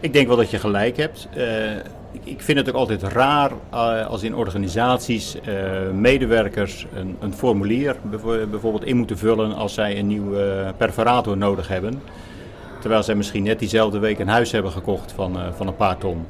[0.00, 1.28] Ik denk wel dat je gelijk hebt.
[1.34, 1.76] Eh,
[2.12, 7.34] ik, ik vind het ook altijd raar eh, als in organisaties eh, medewerkers een, een
[7.34, 12.02] formulier bijvo- bijvoorbeeld in moeten vullen als zij een nieuwe perforator nodig hebben.
[12.80, 16.26] Terwijl zij misschien net diezelfde week een huis hebben gekocht van, van een paar ton.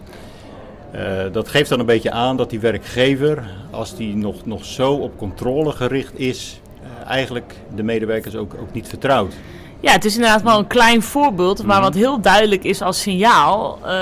[1.32, 5.16] Dat geeft dan een beetje aan dat die werkgever, als die nog, nog zo op
[5.16, 6.60] controle gericht is,
[7.06, 9.34] eigenlijk de medewerkers ook, ook niet vertrouwt.
[9.80, 11.84] Ja, het is inderdaad wel een klein voorbeeld, maar Mhm.
[11.84, 13.78] wat heel duidelijk is als signaal.
[13.86, 13.92] eh,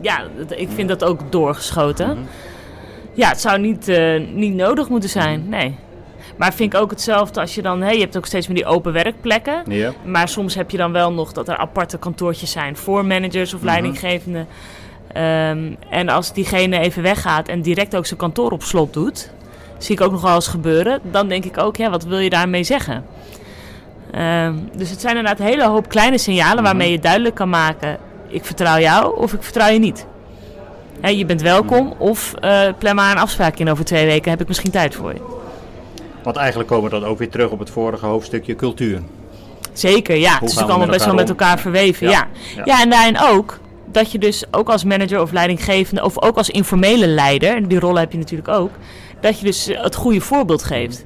[0.00, 0.22] ja,
[0.56, 2.08] ik vind dat ook doorgeschoten.
[2.08, 2.18] Mhm.
[3.12, 5.76] Ja, het zou niet, eh, niet nodig moeten zijn, nee.
[6.36, 8.66] Maar vind ik ook hetzelfde als je dan, hè, je hebt ook steeds meer die
[8.66, 9.62] open werkplekken.
[9.68, 9.92] Ja.
[10.04, 13.60] Maar soms heb je dan wel nog dat er aparte kantoortjes zijn voor managers of
[13.60, 13.68] Mhm.
[13.68, 14.46] leidinggevenden.
[15.12, 15.58] Ehm,
[15.90, 19.30] en als diegene even weggaat en direct ook zijn kantoor op slot doet,
[19.78, 21.00] zie ik ook nog wel eens gebeuren.
[21.02, 23.04] Dan denk ik ook, ja, wat wil je daarmee zeggen?
[24.10, 27.96] Ehm, dus het zijn inderdaad een hele hoop kleine signalen waarmee je duidelijk kan maken:
[28.28, 30.06] ik vertrouw jou of ik vertrouw je niet.
[31.02, 34.48] Je bent welkom of eh, plan maar een afspraak in over twee weken, heb ik
[34.48, 35.20] misschien tijd voor je.
[36.22, 39.00] Want eigenlijk komen we dan ook weer terug op het vorige hoofdstukje cultuur.
[39.72, 40.32] Zeker, ja.
[40.32, 42.06] het is natuurlijk we allemaal best wel met elkaar verweven.
[42.06, 42.26] Ja, Ja.
[42.56, 42.62] ja.
[42.64, 42.82] Ja.
[42.82, 43.58] en daarin ook
[43.92, 47.98] dat je dus ook als manager of leidinggevende of ook als informele leider, die rol
[47.98, 48.70] heb je natuurlijk ook,
[49.20, 51.04] dat je dus het goede voorbeeld geeft.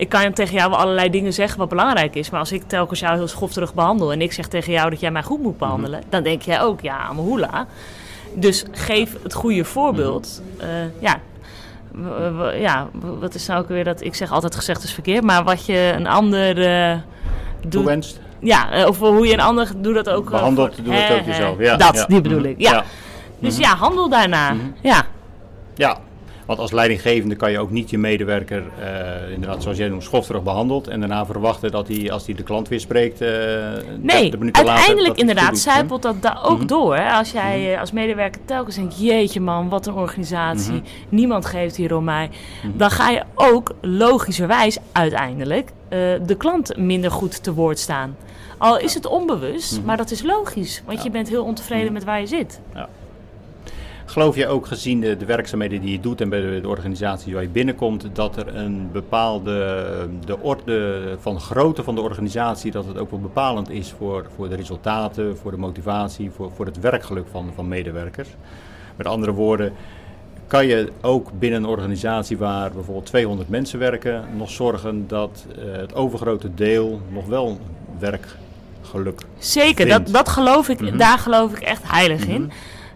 [0.00, 2.30] Ik kan tegen jou wel allerlei dingen zeggen wat belangrijk is.
[2.30, 5.10] Maar als ik telkens jou heel schofterig behandel en ik zeg tegen jou dat jij
[5.10, 7.66] mij goed moet behandelen, dan denk jij ook, ja, Amahula.
[8.34, 10.42] Dus geef het goede voorbeeld.
[10.58, 10.68] Eh,
[11.00, 11.20] ja.
[12.60, 12.88] ja,
[13.20, 15.92] wat is nou ook weer dat ik zeg altijd gezegd is verkeerd, maar wat je
[15.96, 16.96] een ander eh,
[17.60, 17.70] doet.
[17.70, 18.20] Toewenst.
[18.38, 20.24] Ja, eh, of hoe je een ander doet dat ook.
[20.24, 21.58] eh, Behandelt, voor- doe dat hè, ook jezelf.
[21.58, 22.06] Ja, dat, ja.
[22.06, 22.48] die bedoel Mhm.
[22.48, 22.60] ik.
[22.60, 22.84] Ja.
[23.38, 24.54] Dus ja, handel daarna.
[24.80, 25.02] Ja.
[25.74, 25.98] Ja,
[26.50, 30.42] want als leidinggevende kan je ook niet je medewerker, eh, inderdaad zoals jij noemt, schofterig
[30.42, 30.88] behandeld.
[30.88, 33.28] En daarna verwachten dat hij, als hij de klant weer spreekt, eh
[34.00, 34.68] Nee, 30 minuten later...
[34.78, 36.66] uiteindelijk inderdaad zijpelt dat daar ook Mhm.
[36.66, 36.96] door.
[36.96, 37.10] Hè?
[37.12, 40.72] Als jij eh, als medewerker telkens denkt, jeetje man, wat een organisatie.
[40.72, 40.82] Mhm.
[41.08, 42.30] Niemand geeft hier om mij.
[42.74, 45.68] Dan ga je ook logischerwijs uiteindelijk
[46.26, 48.16] de klant minder goed te woord staan.
[48.58, 50.82] Al is het onbewust, maar dat is logisch.
[50.86, 51.04] Want Ja.
[51.04, 52.60] je bent heel ontevreden met waar je zit.
[54.10, 57.32] Geloof je ook gezien de, de werkzaamheden die je doet en bij de, de organisatie
[57.34, 59.52] waar je binnenkomt, dat er een bepaalde
[60.24, 64.48] de orde van grootte van de organisatie, dat het ook wel bepalend is voor, voor
[64.48, 68.28] de resultaten, voor de motivatie, voor, voor het werkgeluk van, van medewerkers?
[68.96, 69.72] Met andere woorden,
[70.46, 75.64] kan je ook binnen een organisatie waar bijvoorbeeld 200 mensen werken, nog zorgen dat eh,
[75.80, 77.58] het overgrote deel nog wel
[77.98, 80.04] werkgeluk Zeker, vindt.
[80.04, 80.96] dat, dat geloof ik, Mhm.
[80.96, 82.50] daar geloof ik echt heilig in.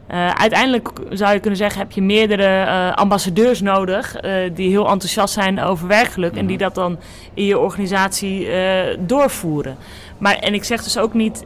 [0.07, 4.89] Eh, uiteindelijk zou je kunnen zeggen, heb je meerdere eh, ambassadeurs nodig eh, die heel
[4.89, 6.99] enthousiast zijn over werkgeluk en die dat dan
[7.35, 8.49] in je organisatie
[8.99, 9.77] doorvoeren.
[10.19, 11.45] Maar, en ik zeg dus ook niet,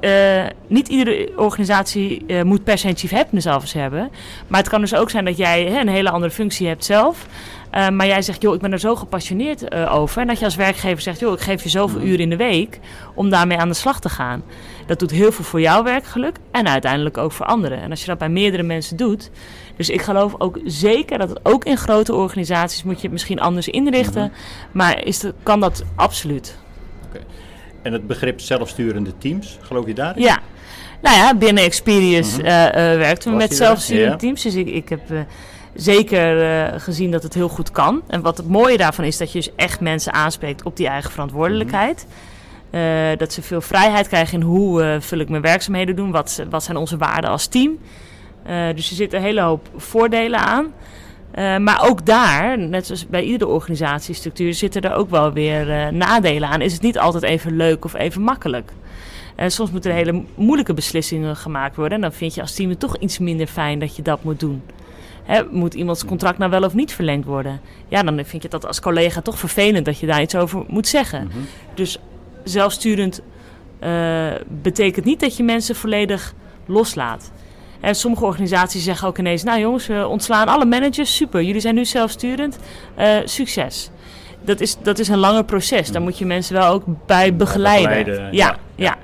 [0.67, 4.11] niet iedere organisatie moet per se een chief happiness officer hebben.
[4.47, 7.27] Maar het kan dus ook zijn dat jij hè, een hele andere functie hebt zelf.
[7.71, 10.21] Eh, maar jij zegt, joh, ik ben er zo gepassioneerd eh, over.
[10.21, 12.79] En dat je als werkgever zegt, joh, ik geef je zoveel uren in de week
[13.15, 14.43] om daarmee aan de slag te gaan.
[14.87, 17.81] Dat doet heel veel voor jouw werkgeluk en uiteindelijk ook voor anderen.
[17.83, 19.31] En als je dat bij meerdere mensen doet.
[19.77, 23.41] Dus ik geloof ook zeker dat het ook in grote organisaties moet je het misschien
[23.41, 24.33] anders inrichten.
[24.73, 26.59] Maar is de, kan dat absoluut.
[27.83, 30.23] En het begrip zelfsturende teams, geloof je daarin?
[30.23, 30.39] Ja.
[31.03, 34.17] Nou ja, binnen Experience eh, werkten we met zelfsturende Ja.
[34.17, 34.43] teams.
[34.43, 35.01] Dus ik, ik heb
[35.81, 38.03] zeker eh, gezien dat het heel goed kan.
[38.07, 41.11] En wat het mooie daarvan is dat je dus echt mensen aanspreekt op die eigen
[41.11, 42.07] verantwoordelijkheid.
[42.71, 42.83] Eh,
[43.17, 46.11] dat ze veel vrijheid krijgen in hoe eh, vul ik mijn werkzaamheden doen.
[46.11, 47.79] Wat, wat zijn onze waarden als team.
[48.75, 50.73] Dus er zitten een hele hoop voordelen aan.
[51.63, 56.61] Maar ook daar, net zoals bij iedere organisatiestructuur, zitten er ook wel weer nadelen aan.
[56.61, 58.73] Is het niet altijd even leuk of even makkelijk?
[59.35, 61.95] En soms moeten er hele moeilijke beslissingen gemaakt worden.
[61.95, 64.41] En dan vind je als team het toch iets minder fijn dat je dat moet
[64.41, 64.63] doen.
[65.51, 67.61] Moet iemands contract nou wel of niet verlengd worden?
[67.89, 70.89] Ja, dan vind je dat als collega toch vervelend dat je daar iets over moet
[70.89, 71.31] zeggen.
[71.75, 71.99] Dus
[72.45, 73.23] zelfsturend
[73.79, 76.35] eh, betekent niet dat je mensen volledig
[76.67, 77.31] loslaat.
[77.81, 81.17] En sommige organisaties zeggen ook ineens: Nou jongens, we ontslaan alle managers.
[81.17, 82.59] Super, jullie zijn nu zelfsturend.
[82.95, 83.91] Eh, succes.
[84.45, 85.91] Dat is, dat is een langer proces.
[85.91, 88.05] Daar moet je mensen wel ook bij begeleiden.
[88.05, 88.85] begeleiden, ja, ja.
[88.85, 88.97] ja.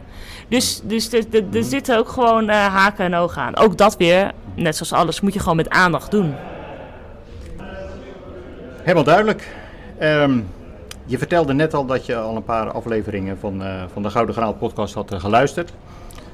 [0.55, 3.57] Dus, dus er, er, zitten ook gewoon eh, haken en ogen aan.
[3.57, 6.34] Ook dat weer, net zoals alles, moet je gewoon met aandacht doen.
[8.82, 9.57] Helemaal duidelijk.
[9.98, 10.40] Ehm,
[11.05, 14.34] je vertelde net al dat je al een paar afleveringen van, eh, van de Gouden
[14.34, 15.72] Graal podcast had eh, geluisterd.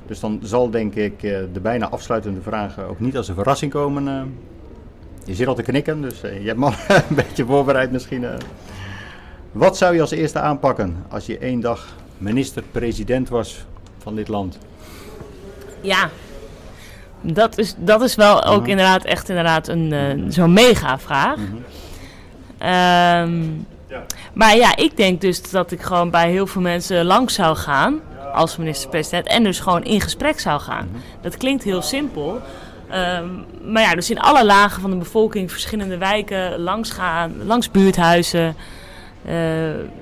[0.07, 4.35] Dus dan zal denk ik de bijna afsluitende vragen ook niet als een verrassing komen.
[5.25, 6.73] je zit al te knikken, dus je hebt me al
[7.09, 8.25] een beetje voorbereid misschien.
[9.53, 11.87] Wat zou je als eerste aanpakken als je één dag
[12.19, 13.65] minister-president was
[14.03, 14.59] van dit land?
[15.81, 16.09] Ja,
[17.21, 18.71] dat is, dat is wel ook Mhm.
[18.71, 21.39] inderdaad echt inderdaad een eh, zo'n mega vraag.
[22.59, 23.43] Ehm,
[23.89, 24.03] Ja.
[24.33, 28.01] Maar ja, ik denk dus dat ik gewoon bij heel veel mensen langs zou gaan
[28.33, 30.89] als minister-president en dus gewoon in gesprek zou gaan.
[31.21, 32.41] Dat klinkt heel simpel.
[32.91, 33.25] Ehm,
[33.65, 38.57] maar ja, dus in alle lagen van de bevolking, verschillende wijken, langs gaan, langs buurthuizen.
[39.25, 39.35] Eh,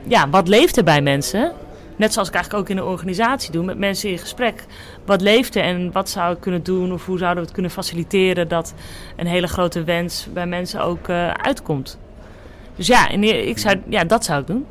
[0.07, 1.53] ja, wat leeft er bij mensen?
[1.99, 4.65] Net zoals ik eigenlijk ook in een organisatie doe, met mensen in gesprek.
[5.05, 7.71] Wat leeft er en wat zou ik kunnen doen of hoe zouden we het kunnen
[7.71, 8.75] faciliteren dat
[9.17, 11.99] een hele grote wens bij mensen ook eh, uitkomt?
[12.77, 14.67] Dus ja, en ik zou, ja, dat zou ik doen.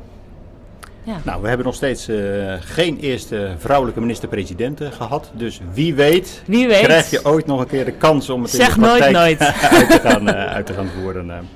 [1.24, 2.16] Nou, we hebben nog steeds eh,
[2.60, 5.30] geen eerste vrouwelijke minister-president eh, gehad.
[5.32, 6.82] Dus wie weet, Wie weet.
[6.82, 9.38] krijg je ooit nog een keer de kans om het Zeg in de nooit praktijk
[9.38, 9.40] nooit.
[9.78, 11.48] uit, te gaan, uit te gaan voeren.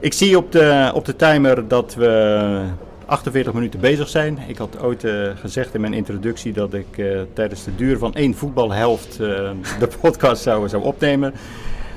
[0.00, 2.64] Ik zie op de, op de timer dat we
[3.10, 4.38] 48 minuten bezig zijn.
[4.46, 8.14] Ik had ooit eh, gezegd in mijn introductie dat ik eh, tijdens de duur van
[8.14, 11.32] één voetbalhelft eh, de podcast zou, zou opnemen.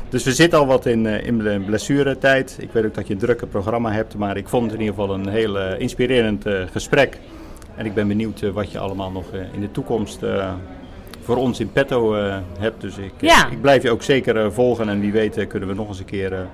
[0.10, 2.58] Dus we zitten al wat in, in de blessuretijd.
[2.60, 4.96] Ik weet ook dat je een drukke programma hebt, maar ik vond het in ieder
[4.96, 7.18] geval een heel inspirerend gesprek.
[7.76, 10.20] En ik ben benieuwd wat je allemaal nog in de toekomst
[11.24, 12.14] voor ons in petto
[12.60, 12.82] hebt.
[12.82, 13.50] Dus ik, Ja.
[13.50, 16.48] ik blijf je ook zeker volgen en wie weet kunnen we nog eens een keer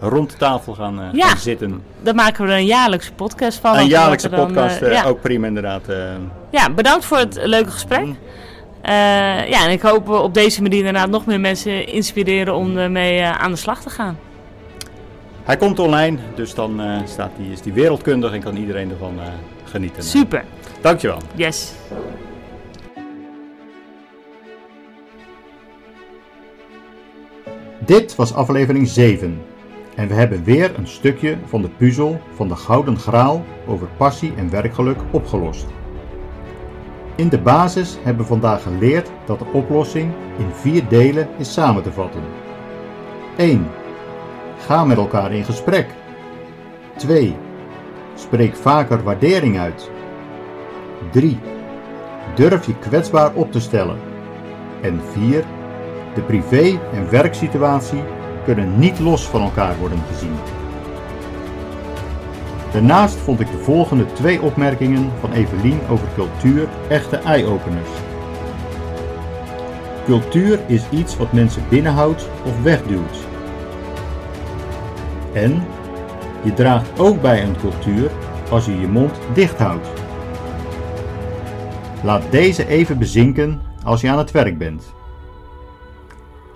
[0.00, 1.26] rond de tafel gaan, eh, Ja.
[1.26, 1.82] gaan zitten.
[2.02, 3.76] Daar maken we een jaarlijkse podcast van.
[3.76, 5.04] Een jaarlijkse dan, podcast, eh, eh, ja.
[5.04, 5.88] ook prima inderdaad.
[5.88, 5.96] eh.
[6.50, 8.04] Ja, bedankt voor het leuke gesprek.
[8.04, 8.16] Mm.
[8.82, 8.92] Eh,
[9.48, 13.30] ja, en ik hoop op deze manier inderdaad nog meer mensen inspireren om ermee eh,
[13.30, 14.18] aan de slag te gaan.
[15.44, 19.14] Hij komt online, dus dan eh, staat die, is die wereldkundig en kan iedereen ervan
[19.20, 19.26] eh,
[19.64, 20.02] genieten.
[20.02, 20.44] Super,
[20.80, 21.18] Dankjewel.
[21.34, 21.72] yes.
[27.78, 29.40] Dit was aflevering 7.
[29.96, 34.32] En we hebben weer een stukje van de puzzel van de Gouden Graal over passie
[34.36, 35.66] en werkgeluk opgelost.
[37.14, 41.82] In de basis hebben we vandaag geleerd dat de oplossing in vier delen is samen
[41.82, 42.22] te vatten.
[43.36, 43.66] 1.
[44.58, 45.86] Ga met elkaar in gesprek.
[46.96, 47.36] 2.
[48.14, 49.90] Spreek vaker waardering uit.
[51.10, 51.38] 3.
[52.34, 53.96] Durf je kwetsbaar op te stellen.
[54.80, 55.44] En 4.
[56.14, 58.02] De privé- en werksituatie
[58.46, 60.34] kunnen niet los van elkaar worden gezien.
[62.72, 67.88] Daarnaast vond ik de volgende twee opmerkingen van Evelien over cultuur echte eye-openers.
[70.04, 73.16] Cultuur is iets wat mensen binnenhoudt of wegduwt.
[75.32, 75.62] En
[76.42, 78.10] je draagt ook bij een cultuur
[78.50, 79.88] als je je mond dicht houdt.
[82.02, 84.95] Laat deze even bezinken als je aan het werk bent.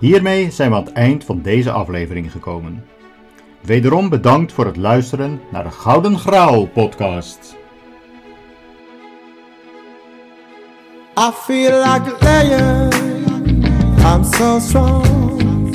[0.01, 2.85] Hiermee zijn we aan het eind van deze aflevering gekomen.
[3.61, 7.55] Wederom bedankt voor het luisteren naar de Gouden Graal podcast.
[11.17, 12.89] I feel like a lion.
[14.05, 15.71] I'm so strong.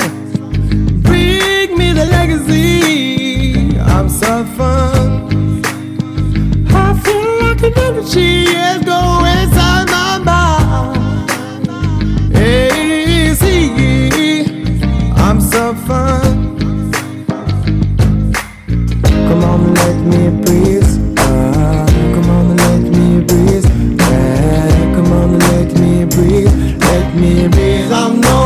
[1.02, 3.76] Bring me the legacy.
[3.78, 5.24] I'm so fun.
[6.68, 10.55] I feel like an energy is going inside my
[15.86, 16.56] fun.
[19.28, 21.16] Come on, let me breathe.
[21.18, 23.64] Ah, come on, let me breathe.
[23.98, 26.52] Yeah, come on, let me breathe.
[26.80, 27.90] Let me breathe.
[27.90, 28.45] I'm no